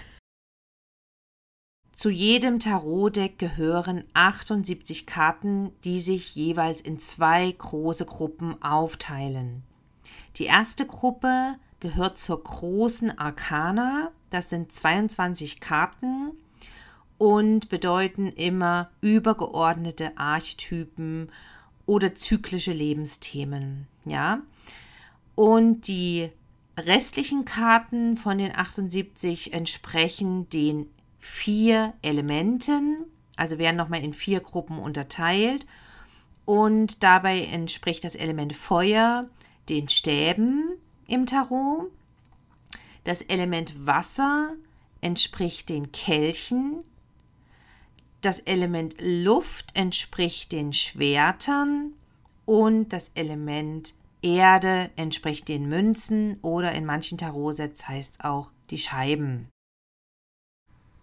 Zu 1.94 2.10
jedem 2.10 2.58
Tarotdeck 2.58 3.38
gehören 3.38 4.02
78 4.14 5.06
Karten, 5.06 5.70
die 5.84 6.00
sich 6.00 6.34
jeweils 6.34 6.80
in 6.80 6.98
zwei 6.98 7.52
große 7.52 8.06
Gruppen 8.06 8.60
aufteilen. 8.62 9.62
Die 10.36 10.46
erste 10.46 10.86
Gruppe 10.86 11.54
gehört 11.78 12.18
zur 12.18 12.42
großen 12.42 13.16
Arkana, 13.18 14.10
das 14.30 14.50
sind 14.50 14.72
22 14.72 15.60
Karten 15.60 16.32
und 17.22 17.68
bedeuten 17.68 18.32
immer 18.32 18.90
übergeordnete 19.00 20.18
Archetypen 20.18 21.30
oder 21.86 22.16
zyklische 22.16 22.72
Lebensthemen, 22.72 23.86
ja? 24.04 24.40
Und 25.36 25.86
die 25.86 26.30
restlichen 26.76 27.44
Karten 27.44 28.16
von 28.16 28.38
den 28.38 28.56
78 28.56 29.52
entsprechen 29.52 30.50
den 30.50 30.88
vier 31.20 31.94
Elementen, 32.02 33.04
also 33.36 33.56
werden 33.56 33.76
nochmal 33.76 34.02
in 34.02 34.14
vier 34.14 34.40
Gruppen 34.40 34.80
unterteilt. 34.80 35.64
Und 36.44 37.04
dabei 37.04 37.44
entspricht 37.44 38.02
das 38.02 38.16
Element 38.16 38.56
Feuer 38.56 39.26
den 39.68 39.88
Stäben 39.88 40.70
im 41.06 41.26
Tarot. 41.26 41.88
Das 43.04 43.22
Element 43.22 43.86
Wasser 43.86 44.54
entspricht 45.00 45.68
den 45.68 45.92
Kelchen. 45.92 46.82
Das 48.22 48.38
Element 48.38 48.94
Luft 49.00 49.72
entspricht 49.74 50.52
den 50.52 50.72
Schwertern. 50.72 51.92
Und 52.44 52.92
das 52.92 53.10
Element 53.14 53.94
Erde 54.22 54.90
entspricht 54.94 55.48
den 55.48 55.68
Münzen 55.68 56.38
oder 56.42 56.72
in 56.72 56.86
manchen 56.86 57.18
Tarotsets 57.18 57.88
heißt 57.88 58.14
es 58.14 58.24
auch 58.24 58.52
die 58.70 58.78
Scheiben. 58.78 59.48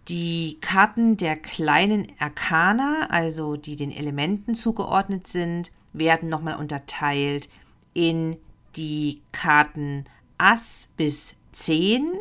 Die 0.07 0.57
Karten 0.61 1.17
der 1.17 1.35
kleinen 1.35 2.07
Arkana, 2.19 3.07
also 3.09 3.57
die 3.57 3.75
den 3.75 3.91
Elementen 3.91 4.55
zugeordnet 4.55 5.27
sind, 5.27 5.71
werden 5.91 6.29
nochmal 6.29 6.55
unterteilt 6.55 7.49
in 7.93 8.37
die 8.77 9.21
Karten 9.33 10.05
Ass 10.37 10.89
bis 10.95 11.35
10. 11.51 12.13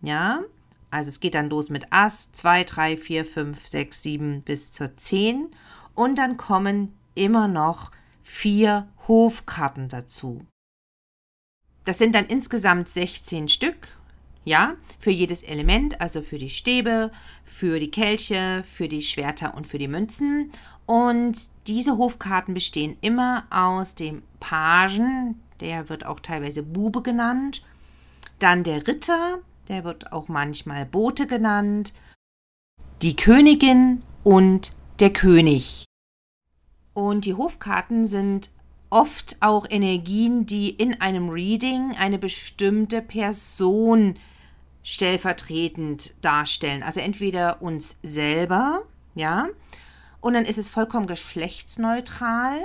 Ja, 0.00 0.42
also 0.90 1.08
es 1.08 1.20
geht 1.20 1.34
dann 1.34 1.50
los 1.50 1.68
mit 1.68 1.86
Ass 1.90 2.32
2, 2.32 2.64
3, 2.64 2.96
4, 2.96 3.26
5, 3.26 3.66
6, 3.66 4.02
7 4.02 4.42
bis 4.42 4.72
zur 4.72 4.96
10. 4.96 5.48
Und 5.94 6.18
dann 6.18 6.36
kommen 6.36 6.96
immer 7.14 7.48
noch 7.48 7.90
vier 8.22 8.88
Hofkarten 9.08 9.88
dazu. 9.88 10.46
Das 11.84 11.98
sind 11.98 12.14
dann 12.14 12.26
insgesamt 12.26 12.88
16 12.88 13.48
Stück, 13.48 13.98
ja, 14.44 14.74
für 14.98 15.10
jedes 15.10 15.42
Element, 15.42 16.00
also 16.00 16.22
für 16.22 16.38
die 16.38 16.50
Stäbe, 16.50 17.10
für 17.44 17.80
die 17.80 17.90
Kelche, 17.90 18.62
für 18.70 18.88
die 18.88 19.02
Schwerter 19.02 19.54
und 19.54 19.66
für 19.66 19.78
die 19.78 19.88
Münzen. 19.88 20.52
Und 20.86 21.48
diese 21.66 21.98
Hofkarten 21.98 22.54
bestehen 22.54 22.96
immer 23.00 23.46
aus 23.50 23.94
dem 23.94 24.22
Pagen, 24.40 25.40
der 25.60 25.88
wird 25.88 26.06
auch 26.06 26.20
teilweise 26.20 26.62
Bube 26.62 27.02
genannt, 27.02 27.62
dann 28.38 28.64
der 28.64 28.86
Ritter, 28.86 29.40
der 29.68 29.84
wird 29.84 30.12
auch 30.12 30.28
manchmal 30.28 30.86
Bote 30.86 31.26
genannt, 31.26 31.92
die 33.02 33.16
Königin 33.16 34.02
und 34.24 34.74
der 35.00 35.12
König. 35.12 35.84
Und 36.94 37.24
die 37.24 37.34
Hofkarten 37.34 38.06
sind 38.06 38.50
oft 38.90 39.36
auch 39.40 39.66
Energien, 39.68 40.46
die 40.46 40.70
in 40.70 41.00
einem 41.00 41.28
Reading 41.28 41.94
eine 41.98 42.18
bestimmte 42.18 43.02
Person 43.02 44.18
stellvertretend 44.82 46.14
darstellen. 46.22 46.82
Also 46.82 47.00
entweder 47.00 47.62
uns 47.62 47.98
selber, 48.02 48.82
ja, 49.14 49.48
und 50.20 50.34
dann 50.34 50.44
ist 50.44 50.58
es 50.58 50.70
vollkommen 50.70 51.06
geschlechtsneutral 51.06 52.58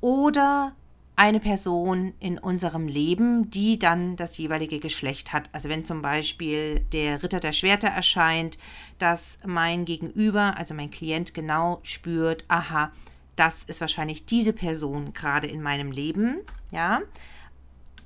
oder 0.00 0.72
eine 1.16 1.38
Person 1.38 2.12
in 2.18 2.38
unserem 2.38 2.88
Leben, 2.88 3.50
die 3.50 3.78
dann 3.78 4.16
das 4.16 4.36
jeweilige 4.36 4.80
Geschlecht 4.80 5.32
hat. 5.32 5.48
Also 5.52 5.68
wenn 5.68 5.84
zum 5.84 6.02
Beispiel 6.02 6.80
der 6.92 7.22
Ritter 7.22 7.38
der 7.38 7.52
Schwerter 7.52 7.88
erscheint, 7.88 8.58
dass 8.98 9.38
mein 9.46 9.84
Gegenüber, 9.84 10.58
also 10.58 10.74
mein 10.74 10.90
Klient 10.90 11.32
genau 11.32 11.78
spürt, 11.84 12.44
aha, 12.48 12.90
das 13.36 13.64
ist 13.64 13.80
wahrscheinlich 13.80 14.26
diese 14.26 14.52
Person 14.52 15.12
gerade 15.12 15.46
in 15.46 15.62
meinem 15.62 15.92
Leben, 15.92 16.38
ja. 16.70 17.00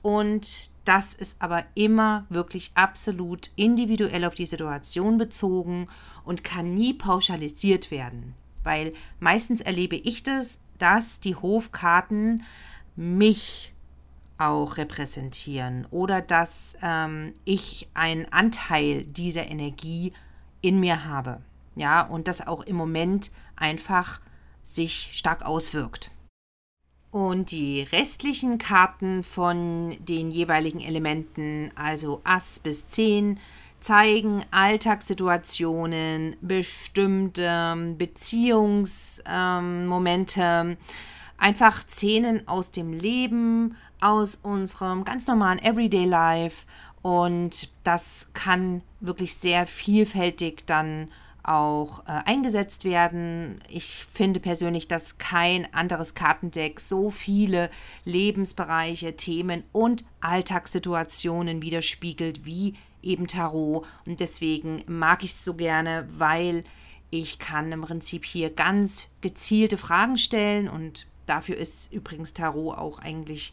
Und 0.03 0.71
das 0.85 1.15
ist 1.15 1.37
aber 1.41 1.65
immer 1.75 2.27
wirklich 2.29 2.71
absolut 2.75 3.50
individuell 3.57 4.25
auf 4.25 4.35
die 4.35 4.47
Situation 4.47 5.19
bezogen 5.19 5.88
und 6.25 6.45
kann 6.45 6.75
nie 6.75 6.95
pauschalisiert 6.95 7.91
werden, 7.91 8.35
weil 8.65 8.93
meistens 9.19 9.61
erlebe 9.61 9.97
ich 9.97 10.23
das, 10.23 10.61
dass 10.79 11.21
die 11.21 11.35
Hofkarten 11.35 12.45
mich 12.99 13.73
auch 14.38 14.76
repräsentieren 14.76 15.87
oder 15.90 16.21
dass 16.21 16.76
ähm, 16.83 17.33
ich 17.45 17.88
einen 17.95 18.26
Anteil 18.33 19.05
dieser 19.05 19.49
Energie 19.49 20.12
in 20.61 20.81
mir 20.81 21.05
habe. 21.05 21.40
Ja, 21.76 22.02
und 22.02 22.26
das 22.26 22.45
auch 22.45 22.62
im 22.62 22.75
Moment 22.75 23.31
einfach 23.55 24.21
sich 24.64 25.11
stark 25.12 25.47
auswirkt. 25.47 26.11
Und 27.12 27.52
die 27.52 27.83
restlichen 27.83 28.59
Karten 28.59 29.23
von 29.23 29.97
den 30.00 30.33
jeweiligen 30.33 30.81
Elementen, 30.81 31.71
also 31.76 32.21
Ass 32.25 32.59
bis 32.59 32.88
10, 32.88 33.38
zeigen 33.81 34.45
Alltagssituationen, 34.50 36.37
bestimmte 36.40 37.95
Beziehungsmomente, 37.97 40.40
ähm, 40.40 40.76
einfach 41.38 41.87
Szenen 41.88 42.47
aus 42.47 42.71
dem 42.71 42.92
Leben, 42.92 43.76
aus 44.00 44.38
unserem 44.42 45.04
ganz 45.04 45.26
normalen 45.26 45.59
Everyday 45.61 46.04
Life. 46.04 46.66
Und 47.02 47.71
das 47.85 48.28
kann 48.35 48.83
wirklich 49.00 49.37
sehr 49.37 49.66
vielfältig 49.66 50.66
dann 50.66 51.09
auch 51.45 52.00
äh, 52.00 52.21
eingesetzt 52.26 52.85
werden. 52.85 53.61
Ich 53.68 54.04
finde 54.12 54.38
persönlich, 54.38 54.87
dass 54.87 55.16
kein 55.18 55.73
anderes 55.73 56.14
Kartendeck 56.14 56.78
so 56.78 57.11
viele 57.11 57.71
Lebensbereiche, 58.04 59.16
Themen 59.16 59.62
und 59.73 60.04
Alltagssituationen 60.21 61.62
widerspiegelt 61.62 62.45
wie 62.45 62.75
eben 63.02 63.26
Tarot. 63.26 63.87
Und 64.04 64.21
deswegen 64.21 64.83
mag 64.87 65.25
ich 65.25 65.33
es 65.33 65.45
so 65.45 65.54
gerne, 65.54 66.07
weil 66.18 66.64
ich 67.11 67.38
kann 67.38 67.73
im 67.73 67.80
Prinzip 67.80 68.26
hier 68.26 68.50
ganz 68.50 69.09
gezielte 69.23 69.78
Fragen 69.78 70.18
stellen 70.18 70.68
und 70.68 71.07
dafür 71.28 71.56
ist 71.56 71.92
übrigens 71.92 72.32
Tarot 72.32 72.76
auch 72.76 72.99
eigentlich 72.99 73.52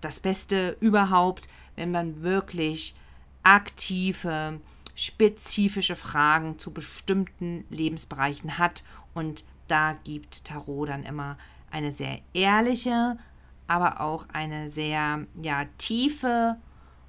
das 0.00 0.20
Beste 0.20 0.76
überhaupt, 0.80 1.48
wenn 1.74 1.90
man 1.90 2.22
wirklich 2.22 2.94
aktive, 3.42 4.60
spezifische 4.94 5.96
Fragen 5.96 6.58
zu 6.58 6.72
bestimmten 6.72 7.64
Lebensbereichen 7.70 8.58
hat. 8.58 8.82
Und 9.14 9.44
da 9.68 9.96
gibt 10.04 10.44
Tarot 10.44 10.88
dann 10.88 11.02
immer 11.02 11.38
eine 11.70 11.92
sehr 11.92 12.20
ehrliche, 12.34 13.18
aber 13.66 14.00
auch 14.00 14.26
eine 14.32 14.68
sehr 14.68 15.26
ja, 15.42 15.64
tiefe, 15.78 16.56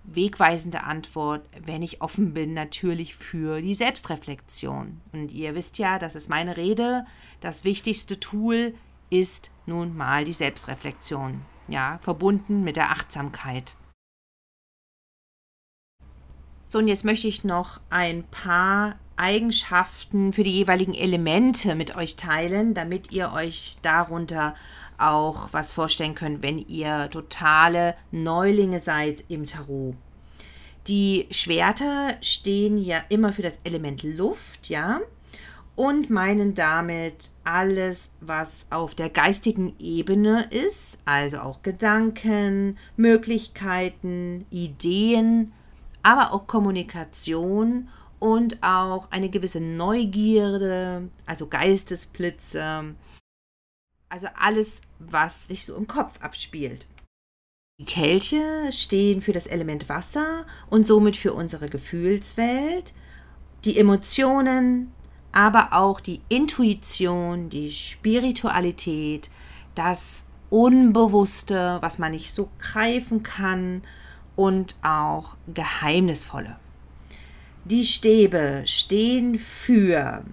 wegweisende 0.04 0.84
Antwort, 0.84 1.48
wenn 1.66 1.82
ich 1.82 2.02
offen 2.02 2.34
bin, 2.34 2.54
natürlich 2.54 3.16
für 3.16 3.62
die 3.62 3.76
Selbstreflexion. 3.76 5.02
Und 5.12 5.32
ihr 5.34 5.54
wisst 5.54 5.78
ja, 5.78 6.00
das 6.00 6.16
ist 6.16 6.30
meine 6.30 6.58
Rede. 6.58 7.06
Das 7.42 7.64
wichtigste 7.64 8.20
Tool 8.20 8.74
ist 9.10 9.50
nun 9.68 9.96
mal 9.96 10.26
die 10.26 10.34
Selbstreflexion, 10.34 11.42
ja, 11.68 12.00
verbunden 12.02 12.64
mit 12.64 12.76
der 12.76 12.92
Achtsamkeit. 12.92 13.76
So, 16.70 16.80
und 16.80 16.88
jetzt 16.88 17.06
möchte 17.06 17.28
ich 17.28 17.44
noch 17.44 17.80
ein 17.90 18.24
paar 18.24 18.98
Eigenschaften 19.16 20.34
für 20.34 20.44
die 20.44 20.52
jeweiligen 20.52 20.94
Elemente 20.94 21.76
mit 21.76 21.96
euch 21.96 22.18
teilen, 22.18 22.74
damit 22.74 23.12
ihr 23.12 23.32
euch 23.32 23.78
darunter 23.82 24.54
auch 24.98 25.50
was 25.54 25.74
vorstellen 25.74 26.16
könnt, 26.16 26.44
wenn 26.44 26.60
ihr 26.60 27.10
totale 27.10 27.96
Neulinge 28.12 28.80
seid 28.80 29.24
im 29.30 29.46
Tarot. 29.46 29.96
Die 30.88 31.28
Schwerter 31.32 32.16
stehen 32.22 32.78
ja 32.78 33.02
immer 33.10 33.34
für 33.34 33.42
das 33.42 33.60
Element 33.64 34.04
Luft, 34.04 34.70
ja, 34.70 35.02
und 35.78 36.10
meinen 36.10 36.56
damit 36.56 37.30
alles, 37.44 38.12
was 38.20 38.66
auf 38.72 38.96
der 38.96 39.12
geistigen 39.12 39.76
Ebene 39.80 40.50
ist, 40.50 41.00
also 41.06 41.38
auch 41.38 41.62
Gedanken, 41.62 42.80
Möglichkeiten, 42.98 44.48
Ideen, 44.50 45.54
aber 46.02 46.34
auch 46.34 46.48
Kommunikation 46.48 47.90
und 48.18 48.58
auch 48.64 49.12
eine 49.12 49.30
gewisse 49.30 49.62
Neugierde, 49.62 51.10
also 51.28 51.48
Geistesblitze, 51.48 52.96
also 54.10 54.28
alles, 54.36 54.82
was 54.98 55.48
sich 55.48 55.64
so 55.64 55.76
im 55.76 55.86
Kopf 55.86 56.20
abspielt. 56.22 56.88
Die 57.80 57.86
Kelche 57.86 58.42
stehen 58.72 59.22
für 59.22 59.34
das 59.34 59.46
Element 59.46 59.90
Wasser 59.90 60.48
und 60.72 60.88
somit 60.88 61.18
für 61.18 61.34
unsere 61.34 61.68
Gefühlswelt, 61.68 62.94
die 63.64 63.78
Emotionen, 63.78 64.92
aber 65.32 65.70
auch 65.72 66.00
die 66.00 66.22
Intuition, 66.30 67.50
die 67.50 67.72
Spiritualität, 67.72 69.30
das 69.76 70.26
Unbewusste, 70.50 71.78
was 71.82 72.00
man 72.00 72.12
nicht 72.12 72.32
so 72.34 72.50
greifen 72.60 73.22
kann 73.22 73.84
und 74.36 74.76
auch 74.82 75.36
geheimnisvolle. 75.54 76.56
Die 77.66 77.84
Stäbe 77.84 78.64
stehen 78.66 79.38
für 79.40 80.24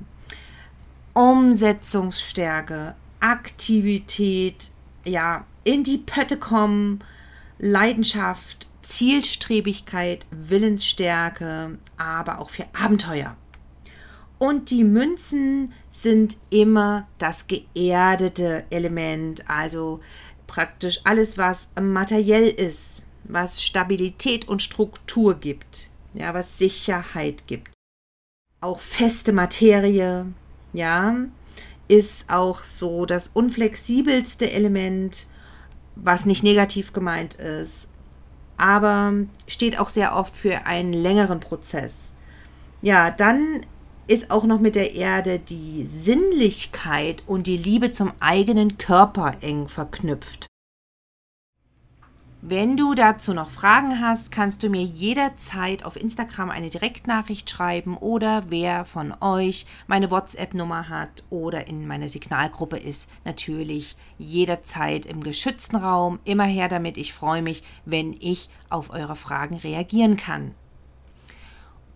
Umsetzungsstärke, 1.15 2.95
Aktivität, 3.19 4.71
ja, 5.05 5.45
in 5.65 5.83
die 5.83 5.99
Pötte 5.99 6.37
kommen, 6.37 7.03
Leidenschaft, 7.59 8.69
Zielstrebigkeit, 8.83 10.27
Willensstärke, 10.31 11.79
aber 11.97 12.39
auch 12.39 12.51
für 12.51 12.67
Abenteuer. 12.73 13.37
Und 14.45 14.69
die 14.69 14.85
Münzen 14.85 15.73
sind 15.91 16.37
immer 16.51 17.09
das 17.17 17.47
geerdete 17.47 18.65
Element, 18.69 19.49
also 19.49 20.01
praktisch 20.47 21.01
alles, 21.05 21.39
was 21.39 21.71
materiell 21.81 22.49
ist, 22.49 23.05
was 23.25 23.63
Stabilität 23.63 24.47
und 24.47 24.61
Struktur 24.61 25.37
gibt, 25.37 25.89
ja, 26.13 26.35
was 26.35 26.59
Sicherheit 26.59 27.47
gibt. 27.47 27.73
Auch 28.61 28.81
feste 28.81 29.33
Materie, 29.33 30.27
ja, 30.75 31.17
ist 31.89 32.29
auch 32.29 32.65
so 32.65 33.07
das 33.07 33.29
unflexibelste 33.29 34.51
Element, 34.51 35.27
was 35.97 36.27
nicht 36.27 36.43
negativ 36.43 36.93
gemeint 36.93 37.33
ist, 37.33 37.89
aber 38.59 39.15
steht 39.47 39.79
auch 39.79 39.89
sehr 39.89 40.15
oft 40.15 40.37
für 40.37 40.67
einen 40.67 40.93
längeren 40.93 41.41
Prozess. 41.41 42.13
Ja, 42.83 43.11
dann 43.11 43.65
ist 44.07 44.31
auch 44.31 44.45
noch 44.45 44.61
mit 44.61 44.75
der 44.75 44.95
Erde 44.95 45.39
die 45.39 45.85
Sinnlichkeit 45.87 47.23
und 47.27 47.47
die 47.47 47.57
Liebe 47.57 47.93
zum 47.93 48.13
eigenen 48.21 48.79
Körper 48.79 49.37
eng 49.41 49.69
verknüpft. 49.69 50.47
Wenn 52.47 52.77
du 52.77 52.95
dazu 52.95 53.33
noch 53.33 53.49
Fragen 53.49 54.03
hast, 54.03 54.31
kannst 54.31 54.63
du 54.63 54.69
mir 54.69 54.83
jederzeit 54.83 55.83
auf 55.87 55.97
Instagram 55.97 56.51
eine 56.51 56.69
Direktnachricht 56.69 57.49
schreiben 57.49 57.97
oder 57.97 58.45
wer 58.51 58.85
von 58.85 59.15
euch 59.23 59.65
meine 59.87 60.11
WhatsApp-Nummer 60.11 60.91
hat 60.91 61.25
oder 61.31 61.69
in 61.69 61.87
meiner 61.87 62.11
Signalgruppe 62.11 62.77
ist, 62.77 63.09
natürlich 63.25 63.97
jederzeit 64.19 65.07
im 65.07 65.23
geschützten 65.23 65.77
Raum. 65.77 66.19
Immer 66.25 66.45
her 66.45 66.69
damit. 66.69 66.99
Ich 66.99 67.15
freue 67.15 67.41
mich, 67.41 67.63
wenn 67.87 68.13
ich 68.13 68.51
auf 68.69 68.91
eure 68.91 69.17
Fragen 69.17 69.57
reagieren 69.57 70.19
kann. 70.19 70.55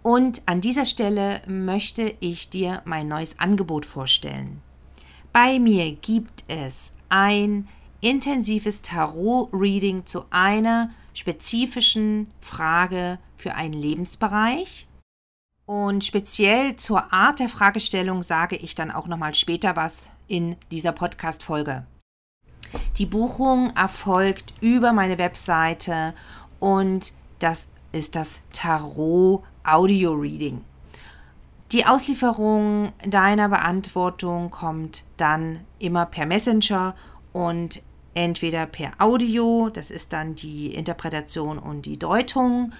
Und 0.02 0.42
an 0.46 0.60
dieser 0.60 0.84
Stelle 0.84 1.42
möchte 1.46 2.14
ich 2.20 2.50
dir 2.50 2.82
mein 2.84 3.08
neues 3.08 3.38
Angebot 3.38 3.84
vorstellen. 3.84 4.62
Bei 5.32 5.58
mir 5.58 5.92
gibt 5.92 6.44
es 6.48 6.94
ein 7.08 7.68
intensives 8.00 8.82
Tarot-Reading 8.82 10.06
zu 10.06 10.24
einer 10.30 10.90
spezifischen 11.14 12.30
Frage 12.40 13.18
für 13.36 13.54
einen 13.54 13.72
Lebensbereich. 13.72 14.86
Und 15.66 16.04
speziell 16.04 16.76
zur 16.76 17.12
Art 17.12 17.40
der 17.40 17.48
Fragestellung 17.48 18.22
sage 18.22 18.56
ich 18.56 18.74
dann 18.74 18.90
auch 18.90 19.06
nochmal 19.06 19.34
später 19.34 19.76
was 19.76 20.08
in 20.26 20.56
dieser 20.70 20.92
Podcast-Folge. 20.92 21.86
Die 22.96 23.06
Buchung 23.06 23.70
erfolgt 23.76 24.54
über 24.60 24.92
meine 24.92 25.18
Webseite 25.18 26.14
und 26.60 27.12
das 27.38 27.68
ist 27.92 28.16
das 28.16 28.40
Tarot 28.52 29.42
Audio 29.70 30.12
Reading. 30.12 30.64
Die 31.72 31.84
Auslieferung 31.84 32.92
deiner 33.06 33.50
Beantwortung 33.50 34.50
kommt 34.50 35.04
dann 35.18 35.60
immer 35.78 36.06
per 36.06 36.24
Messenger 36.24 36.94
und 37.32 37.82
entweder 38.14 38.66
per 38.66 38.92
Audio, 38.98 39.68
das 39.68 39.90
ist 39.90 40.12
dann 40.12 40.34
die 40.34 40.74
Interpretation 40.74 41.58
und 41.58 41.84
die 41.84 41.98
Deutung, 41.98 42.72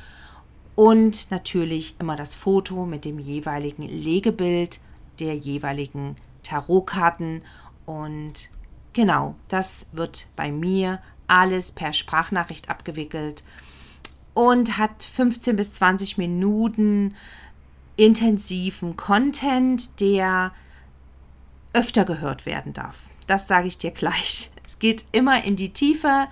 und 0.74 1.32
natürlich 1.32 1.96
immer 1.98 2.14
das 2.14 2.36
Foto 2.36 2.86
mit 2.86 3.04
dem 3.04 3.18
jeweiligen 3.18 3.82
Legebild 3.82 4.78
der 5.18 5.34
jeweiligen 5.34 6.14
Tarotkarten. 6.44 7.42
Und 7.84 8.50
genau, 8.92 9.34
das 9.48 9.88
wird 9.90 10.28
bei 10.36 10.52
mir 10.52 11.00
alles 11.26 11.72
per 11.72 11.92
Sprachnachricht 11.92 12.70
abgewickelt 12.70 13.42
und 14.38 14.78
hat 14.78 15.02
15 15.02 15.56
bis 15.56 15.72
20 15.72 16.16
Minuten 16.16 17.16
intensiven 17.96 18.96
Content, 18.96 20.00
der 20.00 20.52
öfter 21.72 22.04
gehört 22.04 22.46
werden 22.46 22.72
darf. 22.72 23.08
Das 23.26 23.48
sage 23.48 23.66
ich 23.66 23.78
dir 23.78 23.90
gleich. 23.90 24.52
Es 24.64 24.78
geht 24.78 25.06
immer 25.10 25.42
in 25.42 25.56
die 25.56 25.72
Tiefe. 25.72 26.28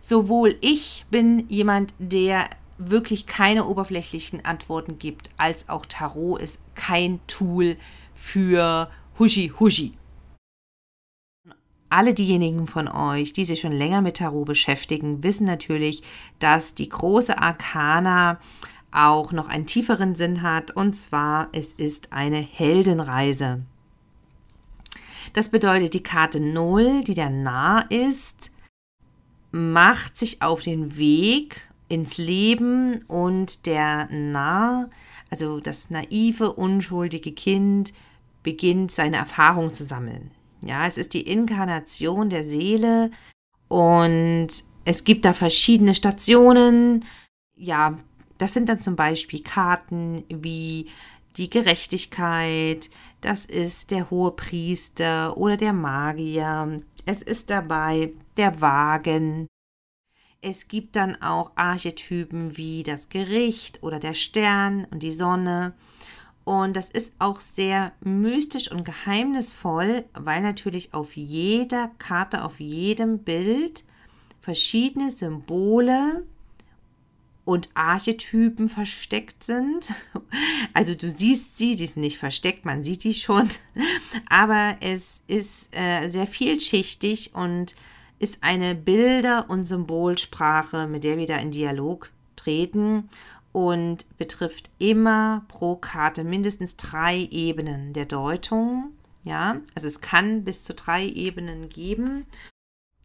Sowohl 0.00 0.58
ich 0.60 1.04
bin 1.10 1.48
jemand, 1.48 1.92
der 1.98 2.48
wirklich 2.78 3.26
keine 3.26 3.66
oberflächlichen 3.66 4.44
Antworten 4.44 5.00
gibt, 5.00 5.30
als 5.36 5.68
auch 5.68 5.86
Tarot 5.86 6.40
ist 6.40 6.60
kein 6.76 7.18
Tool 7.26 7.74
für 8.14 8.88
Huschi 9.18 9.52
Huschi. 9.58 9.98
Alle 11.92 12.14
diejenigen 12.14 12.68
von 12.68 12.86
euch, 12.86 13.32
die 13.32 13.44
sich 13.44 13.60
schon 13.60 13.72
länger 13.72 14.00
mit 14.00 14.18
Tarot 14.18 14.46
beschäftigen, 14.46 15.24
wissen 15.24 15.44
natürlich, 15.44 16.02
dass 16.38 16.72
die 16.74 16.88
große 16.88 17.36
Arkana 17.36 18.38
auch 18.92 19.32
noch 19.32 19.48
einen 19.48 19.66
tieferen 19.66 20.14
Sinn 20.14 20.42
hat, 20.42 20.70
und 20.70 20.94
zwar 20.94 21.48
es 21.50 21.72
ist 21.72 22.12
eine 22.12 22.38
Heldenreise. 22.38 23.62
Das 25.32 25.48
bedeutet, 25.48 25.94
die 25.94 26.02
Karte 26.02 26.38
0, 26.38 27.02
die 27.02 27.14
der 27.14 27.30
Nah 27.30 27.80
ist, 27.88 28.52
macht 29.50 30.16
sich 30.16 30.42
auf 30.42 30.62
den 30.62 30.96
Weg 30.96 31.68
ins 31.88 32.18
Leben 32.18 33.02
und 33.08 33.66
der 33.66 34.08
Nah, 34.12 34.88
also 35.28 35.58
das 35.58 35.90
naive, 35.90 36.52
unschuldige 36.52 37.32
Kind, 37.32 37.92
beginnt, 38.44 38.92
seine 38.92 39.16
Erfahrung 39.16 39.74
zu 39.74 39.84
sammeln. 39.84 40.30
Ja, 40.62 40.86
es 40.86 40.96
ist 40.96 41.14
die 41.14 41.22
Inkarnation 41.22 42.28
der 42.28 42.44
Seele 42.44 43.10
und 43.68 44.48
es 44.84 45.04
gibt 45.04 45.24
da 45.24 45.32
verschiedene 45.32 45.94
Stationen. 45.94 47.04
Ja, 47.56 47.98
das 48.38 48.54
sind 48.54 48.68
dann 48.68 48.82
zum 48.82 48.96
Beispiel 48.96 49.42
Karten 49.42 50.24
wie 50.28 50.88
die 51.36 51.50
Gerechtigkeit, 51.50 52.90
das 53.20 53.44
ist 53.44 53.90
der 53.90 54.10
hohe 54.10 54.32
Priester 54.32 55.36
oder 55.36 55.56
der 55.56 55.72
Magier. 55.72 56.82
Es 57.04 57.22
ist 57.22 57.50
dabei 57.50 58.12
der 58.36 58.60
Wagen. 58.60 59.46
Es 60.42 60.68
gibt 60.68 60.96
dann 60.96 61.20
auch 61.20 61.52
Archetypen 61.54 62.56
wie 62.56 62.82
das 62.82 63.10
Gericht 63.10 63.82
oder 63.82 63.98
der 63.98 64.14
Stern 64.14 64.86
und 64.90 65.02
die 65.02 65.12
Sonne. 65.12 65.74
Und 66.44 66.74
das 66.74 66.90
ist 66.90 67.14
auch 67.18 67.40
sehr 67.40 67.92
mystisch 68.00 68.70
und 68.70 68.84
geheimnisvoll, 68.84 70.04
weil 70.14 70.40
natürlich 70.40 70.94
auf 70.94 71.16
jeder 71.16 71.90
Karte, 71.98 72.44
auf 72.44 72.60
jedem 72.60 73.18
Bild 73.18 73.84
verschiedene 74.40 75.10
Symbole 75.10 76.24
und 77.44 77.68
Archetypen 77.74 78.68
versteckt 78.68 79.44
sind. 79.44 79.92
Also 80.72 80.94
du 80.94 81.10
siehst 81.10 81.58
sie, 81.58 81.74
die 81.74 81.86
sind 81.86 82.02
nicht 82.02 82.16
versteckt, 82.16 82.64
man 82.64 82.84
sieht 82.84 83.02
die 83.02 83.14
schon, 83.14 83.48
aber 84.28 84.76
es 84.80 85.20
ist 85.26 85.68
äh, 85.72 86.08
sehr 86.08 86.28
vielschichtig 86.28 87.34
und 87.34 87.74
ist 88.20 88.44
eine 88.44 88.76
Bilder- 88.76 89.50
und 89.50 89.64
Symbolsprache, 89.64 90.86
mit 90.86 91.02
der 91.02 91.18
wir 91.18 91.26
da 91.26 91.38
in 91.38 91.50
Dialog 91.50 92.10
treten 92.36 93.08
und 93.52 94.06
betrifft 94.16 94.70
immer 94.78 95.44
pro 95.48 95.76
Karte 95.76 96.24
mindestens 96.24 96.76
drei 96.76 97.28
Ebenen 97.30 97.92
der 97.92 98.06
Deutung. 98.06 98.92
Ja, 99.22 99.56
also 99.74 99.86
es 99.86 100.00
kann 100.00 100.44
bis 100.44 100.64
zu 100.64 100.74
drei 100.74 101.06
Ebenen 101.06 101.68
geben. 101.68 102.26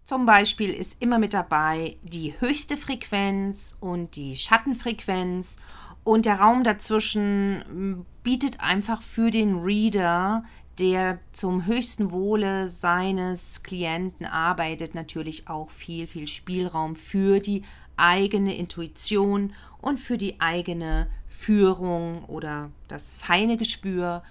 Zum 0.03 0.25
Beispiel 0.27 0.69
ist 0.69 0.97
immer 0.99 1.17
mit 1.17 1.34
dabei 1.34 1.97
die 2.03 2.39
höchste 2.39 2.77
Frequenz 2.77 3.75
und 3.79 4.15
die 4.15 4.38
Schattenfrequenz 4.38 5.58
und 6.03 6.27
der 6.27 6.39
Raum 6.39 6.63
dazwischen 6.63 8.05
bietet 8.21 8.60
einfach 8.60 9.01
für 9.01 9.31
den 9.31 9.63
Reader, 9.63 10.43
der 10.77 11.19
zum 11.31 11.65
höchsten 11.65 12.12
Wohle 12.12 12.67
seines 12.67 13.63
Klienten 13.63 14.27
arbeitet, 14.27 14.93
natürlich 14.93 15.47
auch 15.47 15.71
viel, 15.71 16.05
viel 16.05 16.27
Spielraum 16.27 16.95
für 16.95 17.39
die 17.39 17.63
eigene 17.97 18.55
Intuition 18.55 19.53
und 19.85 19.99
für 19.99 20.17
die 20.17 20.41
eigene 20.41 21.07
Führung 21.27 22.25
oder 22.25 22.71
das 22.87 23.13
feine 23.13 23.55
Gespür. 23.55 24.23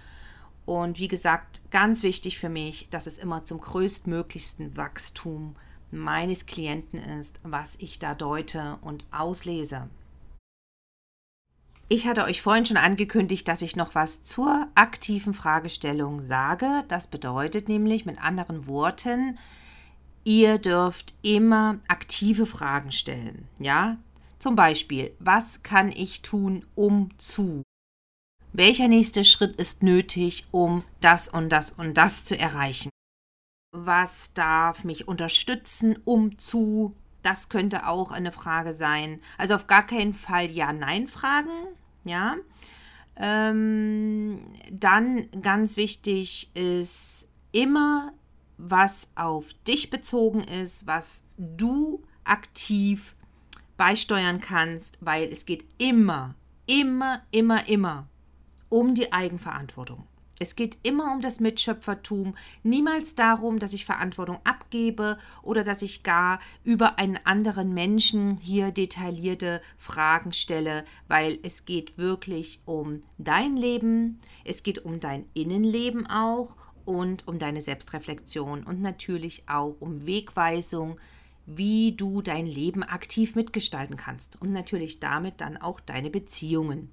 Und 0.67 0.99
wie 0.99 1.07
gesagt, 1.07 1.61
ganz 1.71 2.03
wichtig 2.03 2.41
für 2.41 2.49
mich, 2.49 2.89
dass 2.91 3.07
es 3.07 3.19
immer 3.19 3.45
zum 3.45 3.61
größtmöglichsten 3.61 4.77
Wachstum 4.77 5.55
meines 5.93 6.47
Klienten 6.47 6.99
ist, 6.99 7.39
was 7.45 7.77
ich 7.79 8.01
da 8.01 8.17
deute 8.17 8.79
und 8.81 9.07
auslese. 9.13 9.89
Ich 11.89 12.09
hatte 12.09 12.25
euch 12.25 12.43
vorhin 12.43 12.67
schon 12.67 12.77
angekündigt, 12.77 13.47
dass 13.47 13.63
ich 13.63 13.77
noch 13.77 13.95
was 13.95 14.25
zur 14.25 14.67
aktiven 14.75 15.35
Fragestellung 15.35 16.21
sage. 16.21 16.83
Das 16.89 17.07
bedeutet 17.07 17.69
nämlich 17.69 18.07
mit 18.07 18.21
anderen 18.21 18.67
Worten, 18.67 19.39
ihr 20.25 20.59
dürft 20.59 21.15
immer 21.23 21.79
aktive 21.87 22.45
Fragen 22.45 22.91
stellen. 22.91 23.47
Ja, 23.61 23.99
zum 24.45 24.57
Beispiel, 24.57 25.17
was 25.21 25.63
kann 25.63 25.89
ich 25.91 26.21
tun, 26.21 26.67
um 26.75 27.09
zu? 27.17 27.63
Welcher 28.53 28.89
nächste 28.89 29.25
Schritt 29.25 29.57
ist 29.57 29.83
nötig, 29.83 30.47
um 30.51 30.85
das 31.01 31.31
und 31.31 31.49
das 31.49 31.71
und 31.71 31.95
das 31.95 32.27
zu 32.27 32.39
erreichen? 32.39 32.91
Was 33.73 34.35
darf 34.35 34.85
mich 34.85 35.09
unterstützen, 35.09 35.99
um 36.05 36.37
zu? 36.37 36.95
Das 37.23 37.49
könnte 37.49 37.87
auch 37.87 38.13
eine 38.13 38.33
Frage 38.33 38.75
sein. 38.75 39.23
Also 39.39 39.55
auf 39.55 39.67
gar 39.67 39.87
keinen 39.87 40.13
Fall 40.13 40.51
Ja-Nein-Fragen. 40.51 41.75
Ja. 42.05 42.37
Ähm, 43.17 44.43
dann 44.71 45.27
ganz 45.41 45.79
wichtig 45.79 46.55
ist 46.55 47.31
immer, 47.53 48.13
was 48.59 49.09
auf 49.15 49.55
dich 49.67 49.89
bezogen 49.89 50.45
ist, 50.45 50.87
was 50.87 51.23
du 51.39 52.03
aktiv 52.25 53.17
beisteuern 53.77 54.41
kannst, 54.41 54.99
weil 55.01 55.29
es 55.31 55.47
geht 55.47 55.65
immer, 55.79 56.35
immer, 56.67 57.23
immer, 57.31 57.69
immer 57.69 58.09
um 58.69 58.95
die 58.95 59.13
Eigenverantwortung. 59.13 60.07
Es 60.41 60.57
geht 60.57 60.79
immer 60.83 61.13
um 61.13 61.21
das 61.21 61.39
Mitschöpfertum, 61.39 62.37
niemals 62.65 63.15
darum, 63.15 63.61
dass 63.61 63.73
ich 63.73 63.85
Verantwortung 63.85 64.41
abgebe 64.43 65.17
oder 65.43 65.63
dass 65.63 65.81
ich 65.81 66.03
gar 66.03 66.41
über 66.65 66.99
einen 66.99 67.19
anderen 67.25 67.73
Menschen 67.73 68.39
hier 68.39 68.73
detaillierte 68.73 69.63
Fragen 69.79 70.33
stelle, 70.33 70.85
weil 71.07 71.39
es 71.45 71.65
geht 71.65 71.99
wirklich 71.99 72.61
um 72.65 73.03
dein 73.17 73.57
Leben, 73.57 74.19
es 74.45 74.65
geht 74.65 74.85
um 74.85 74.99
dein 74.99 75.27
Innenleben 75.35 76.09
auch 76.09 76.57
und 76.85 77.29
um 77.29 77.39
deine 77.39 77.63
Selbstreflexion 77.63 78.65
und 78.65 78.83
natürlich 78.83 79.49
auch 79.49 79.77
um 79.79 80.05
Wegweisung, 80.05 80.99
wie 81.47 81.93
du 81.93 82.23
dein 82.23 82.47
Leben 82.47 82.83
aktiv 82.83 83.35
mitgestalten 83.35 83.97
kannst 83.97 84.41
und 84.41 84.53
natürlich 84.53 85.01
damit 85.01 85.41
dann 85.41 85.57
auch 85.57 85.81
deine 85.81 86.11
Beziehungen. 86.11 86.91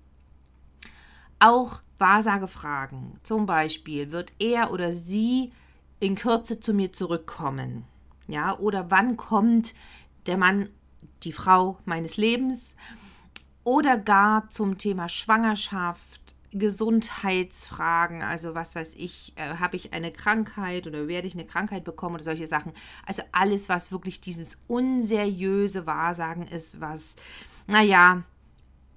Auch 1.40 1.82
Wahrsagefragen, 1.98 3.20
zum 3.24 3.46
Beispiel, 3.46 4.12
wird 4.12 4.34
er 4.40 4.72
oder 4.72 4.92
sie 4.92 5.52
in 6.00 6.16
Kürze 6.16 6.60
zu 6.60 6.74
mir 6.74 6.92
zurückkommen? 6.92 7.86
Ja, 8.28 8.58
oder 8.58 8.92
wann 8.92 9.18
kommt 9.18 9.74
der 10.26 10.38
Mann, 10.38 10.70
die 11.24 11.34
Frau 11.34 11.78
meines 11.86 12.18
Lebens? 12.18 12.76
Oder 13.64 13.98
gar 13.98 14.50
zum 14.50 14.78
Thema 14.78 15.08
Schwangerschaft, 15.10 16.21
Gesundheitsfragen, 16.54 18.22
also 18.22 18.54
was 18.56 18.76
weiß 18.76 18.96
ich, 18.96 19.34
äh, 19.38 19.58
habe 19.58 19.78
ich 19.78 19.94
eine 19.94 20.12
Krankheit 20.12 20.86
oder 20.86 21.08
werde 21.08 21.28
ich 21.28 21.34
eine 21.34 21.46
Krankheit 21.46 21.84
bekommen 21.84 22.16
oder 22.16 22.24
solche 22.26 22.48
Sachen. 22.48 22.74
Also 23.06 23.24
alles, 23.32 23.70
was 23.70 23.92
wirklich 23.92 24.20
dieses 24.20 24.58
unseriöse 24.68 25.86
Wahrsagen 25.86 26.48
ist, 26.48 26.82
was, 26.82 27.16
naja, 27.68 28.24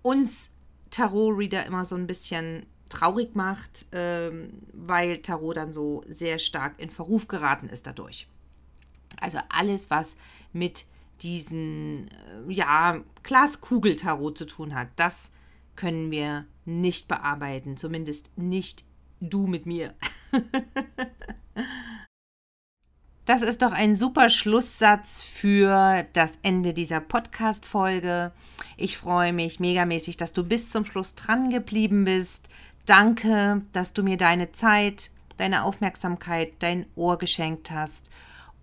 uns 0.03 0.51
Tarot-Reader 0.91 1.67
immer 1.67 1.85
so 1.85 1.95
ein 1.97 2.07
bisschen 2.07 2.67
traurig 2.89 3.35
macht, 3.35 3.87
ähm, 3.93 4.63
weil 4.73 5.19
Tarot 5.19 5.57
dann 5.57 5.73
so 5.73 6.03
sehr 6.09 6.39
stark 6.39 6.81
in 6.81 6.91
Verruf 6.91 7.29
geraten 7.29 7.69
ist 7.69 7.87
dadurch. 7.87 8.29
Also 9.21 9.39
alles, 9.49 9.91
was 9.91 10.17
mit 10.53 10.87
diesen, 11.23 12.09
äh, 12.09 12.53
ja, 12.53 13.01
Glaskugel-Tarot 13.23 14.39
zu 14.39 14.45
tun 14.45 14.75
hat, 14.75 14.89
das 14.97 15.31
können 15.77 16.11
wir 16.11 16.47
nicht 16.67 17.09
bearbeiten. 17.09 17.77
Zumindest 17.77 18.31
nicht 18.37 18.85
du 19.21 19.47
mit 19.47 19.67
mir. 19.67 19.95
Das 23.27 23.41
ist 23.41 23.63
doch 23.63 23.73
ein 23.73 23.95
super 23.95 24.29
Schlusssatz 24.29 25.23
für 25.23 26.05
das 26.13 26.33
Ende 26.43 26.75
dieser 26.75 27.01
Podcast-Folge. 27.01 28.33
Ich 28.77 28.99
freue 28.99 29.33
mich 29.33 29.59
megamäßig, 29.59 30.19
dass 30.19 30.35
du 30.35 30.45
bis 30.45 30.69
zum 30.69 30.85
Schluss 30.85 31.15
dran 31.15 31.49
geblieben 31.49 32.05
bist. 32.05 32.51
Danke, 32.85 33.63
dass 33.73 33.95
du 33.95 34.03
mir 34.03 34.19
deine 34.19 34.53
Zeit, 34.53 35.11
deine 35.39 35.65
Aufmerksamkeit, 35.65 36.53
dein 36.59 36.85
Ohr 36.97 37.17
geschenkt 37.17 37.71
hast. 37.71 38.11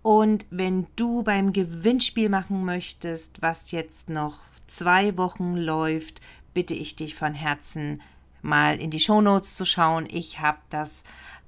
Und 0.00 0.46
wenn 0.50 0.86
du 0.94 1.24
beim 1.24 1.52
Gewinnspiel 1.52 2.28
machen 2.28 2.64
möchtest, 2.64 3.42
was 3.42 3.72
jetzt 3.72 4.10
noch 4.10 4.38
zwei 4.68 5.16
Wochen 5.18 5.56
läuft, 5.56 6.20
bitte 6.54 6.74
ich 6.74 6.96
dich 6.96 7.14
von 7.14 7.34
Herzen 7.34 8.00
mal 8.42 8.80
in 8.80 8.90
die 8.90 9.00
Shownotes 9.00 9.56
zu 9.56 9.64
schauen. 9.64 10.06
Ich 10.10 10.40
habe 10.40 10.58
das 10.70 11.04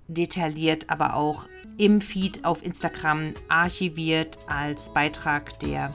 detailliert, 0.08 0.90
aber 0.90 1.16
auch 1.16 1.46
im 1.78 2.00
Feed 2.00 2.44
auf 2.44 2.64
Instagram 2.64 3.34
archiviert 3.48 4.38
als 4.46 4.92
Beitrag, 4.92 5.58
der 5.60 5.94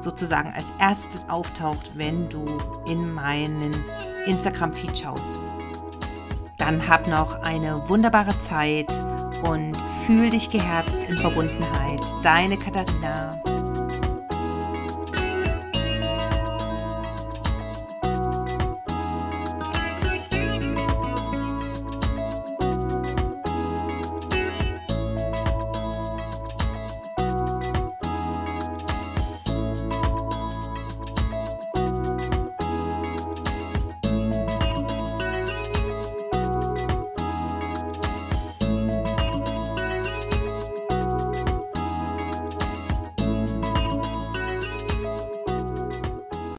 sozusagen 0.00 0.52
als 0.52 0.66
erstes 0.78 1.28
auftaucht, 1.28 1.90
wenn 1.96 2.28
du 2.28 2.44
in 2.86 3.12
meinen 3.12 3.74
Instagram-Feed 4.26 4.98
schaust. 4.98 5.32
Dann 6.58 6.86
hab 6.88 7.08
noch 7.08 7.42
eine 7.42 7.88
wunderbare 7.88 8.38
Zeit 8.40 8.92
und 9.42 9.76
fühl 10.06 10.30
dich 10.30 10.48
geherzt 10.50 11.08
in 11.08 11.16
Verbundenheit. 11.16 12.00
Deine 12.22 12.56
Katharina. 12.56 13.55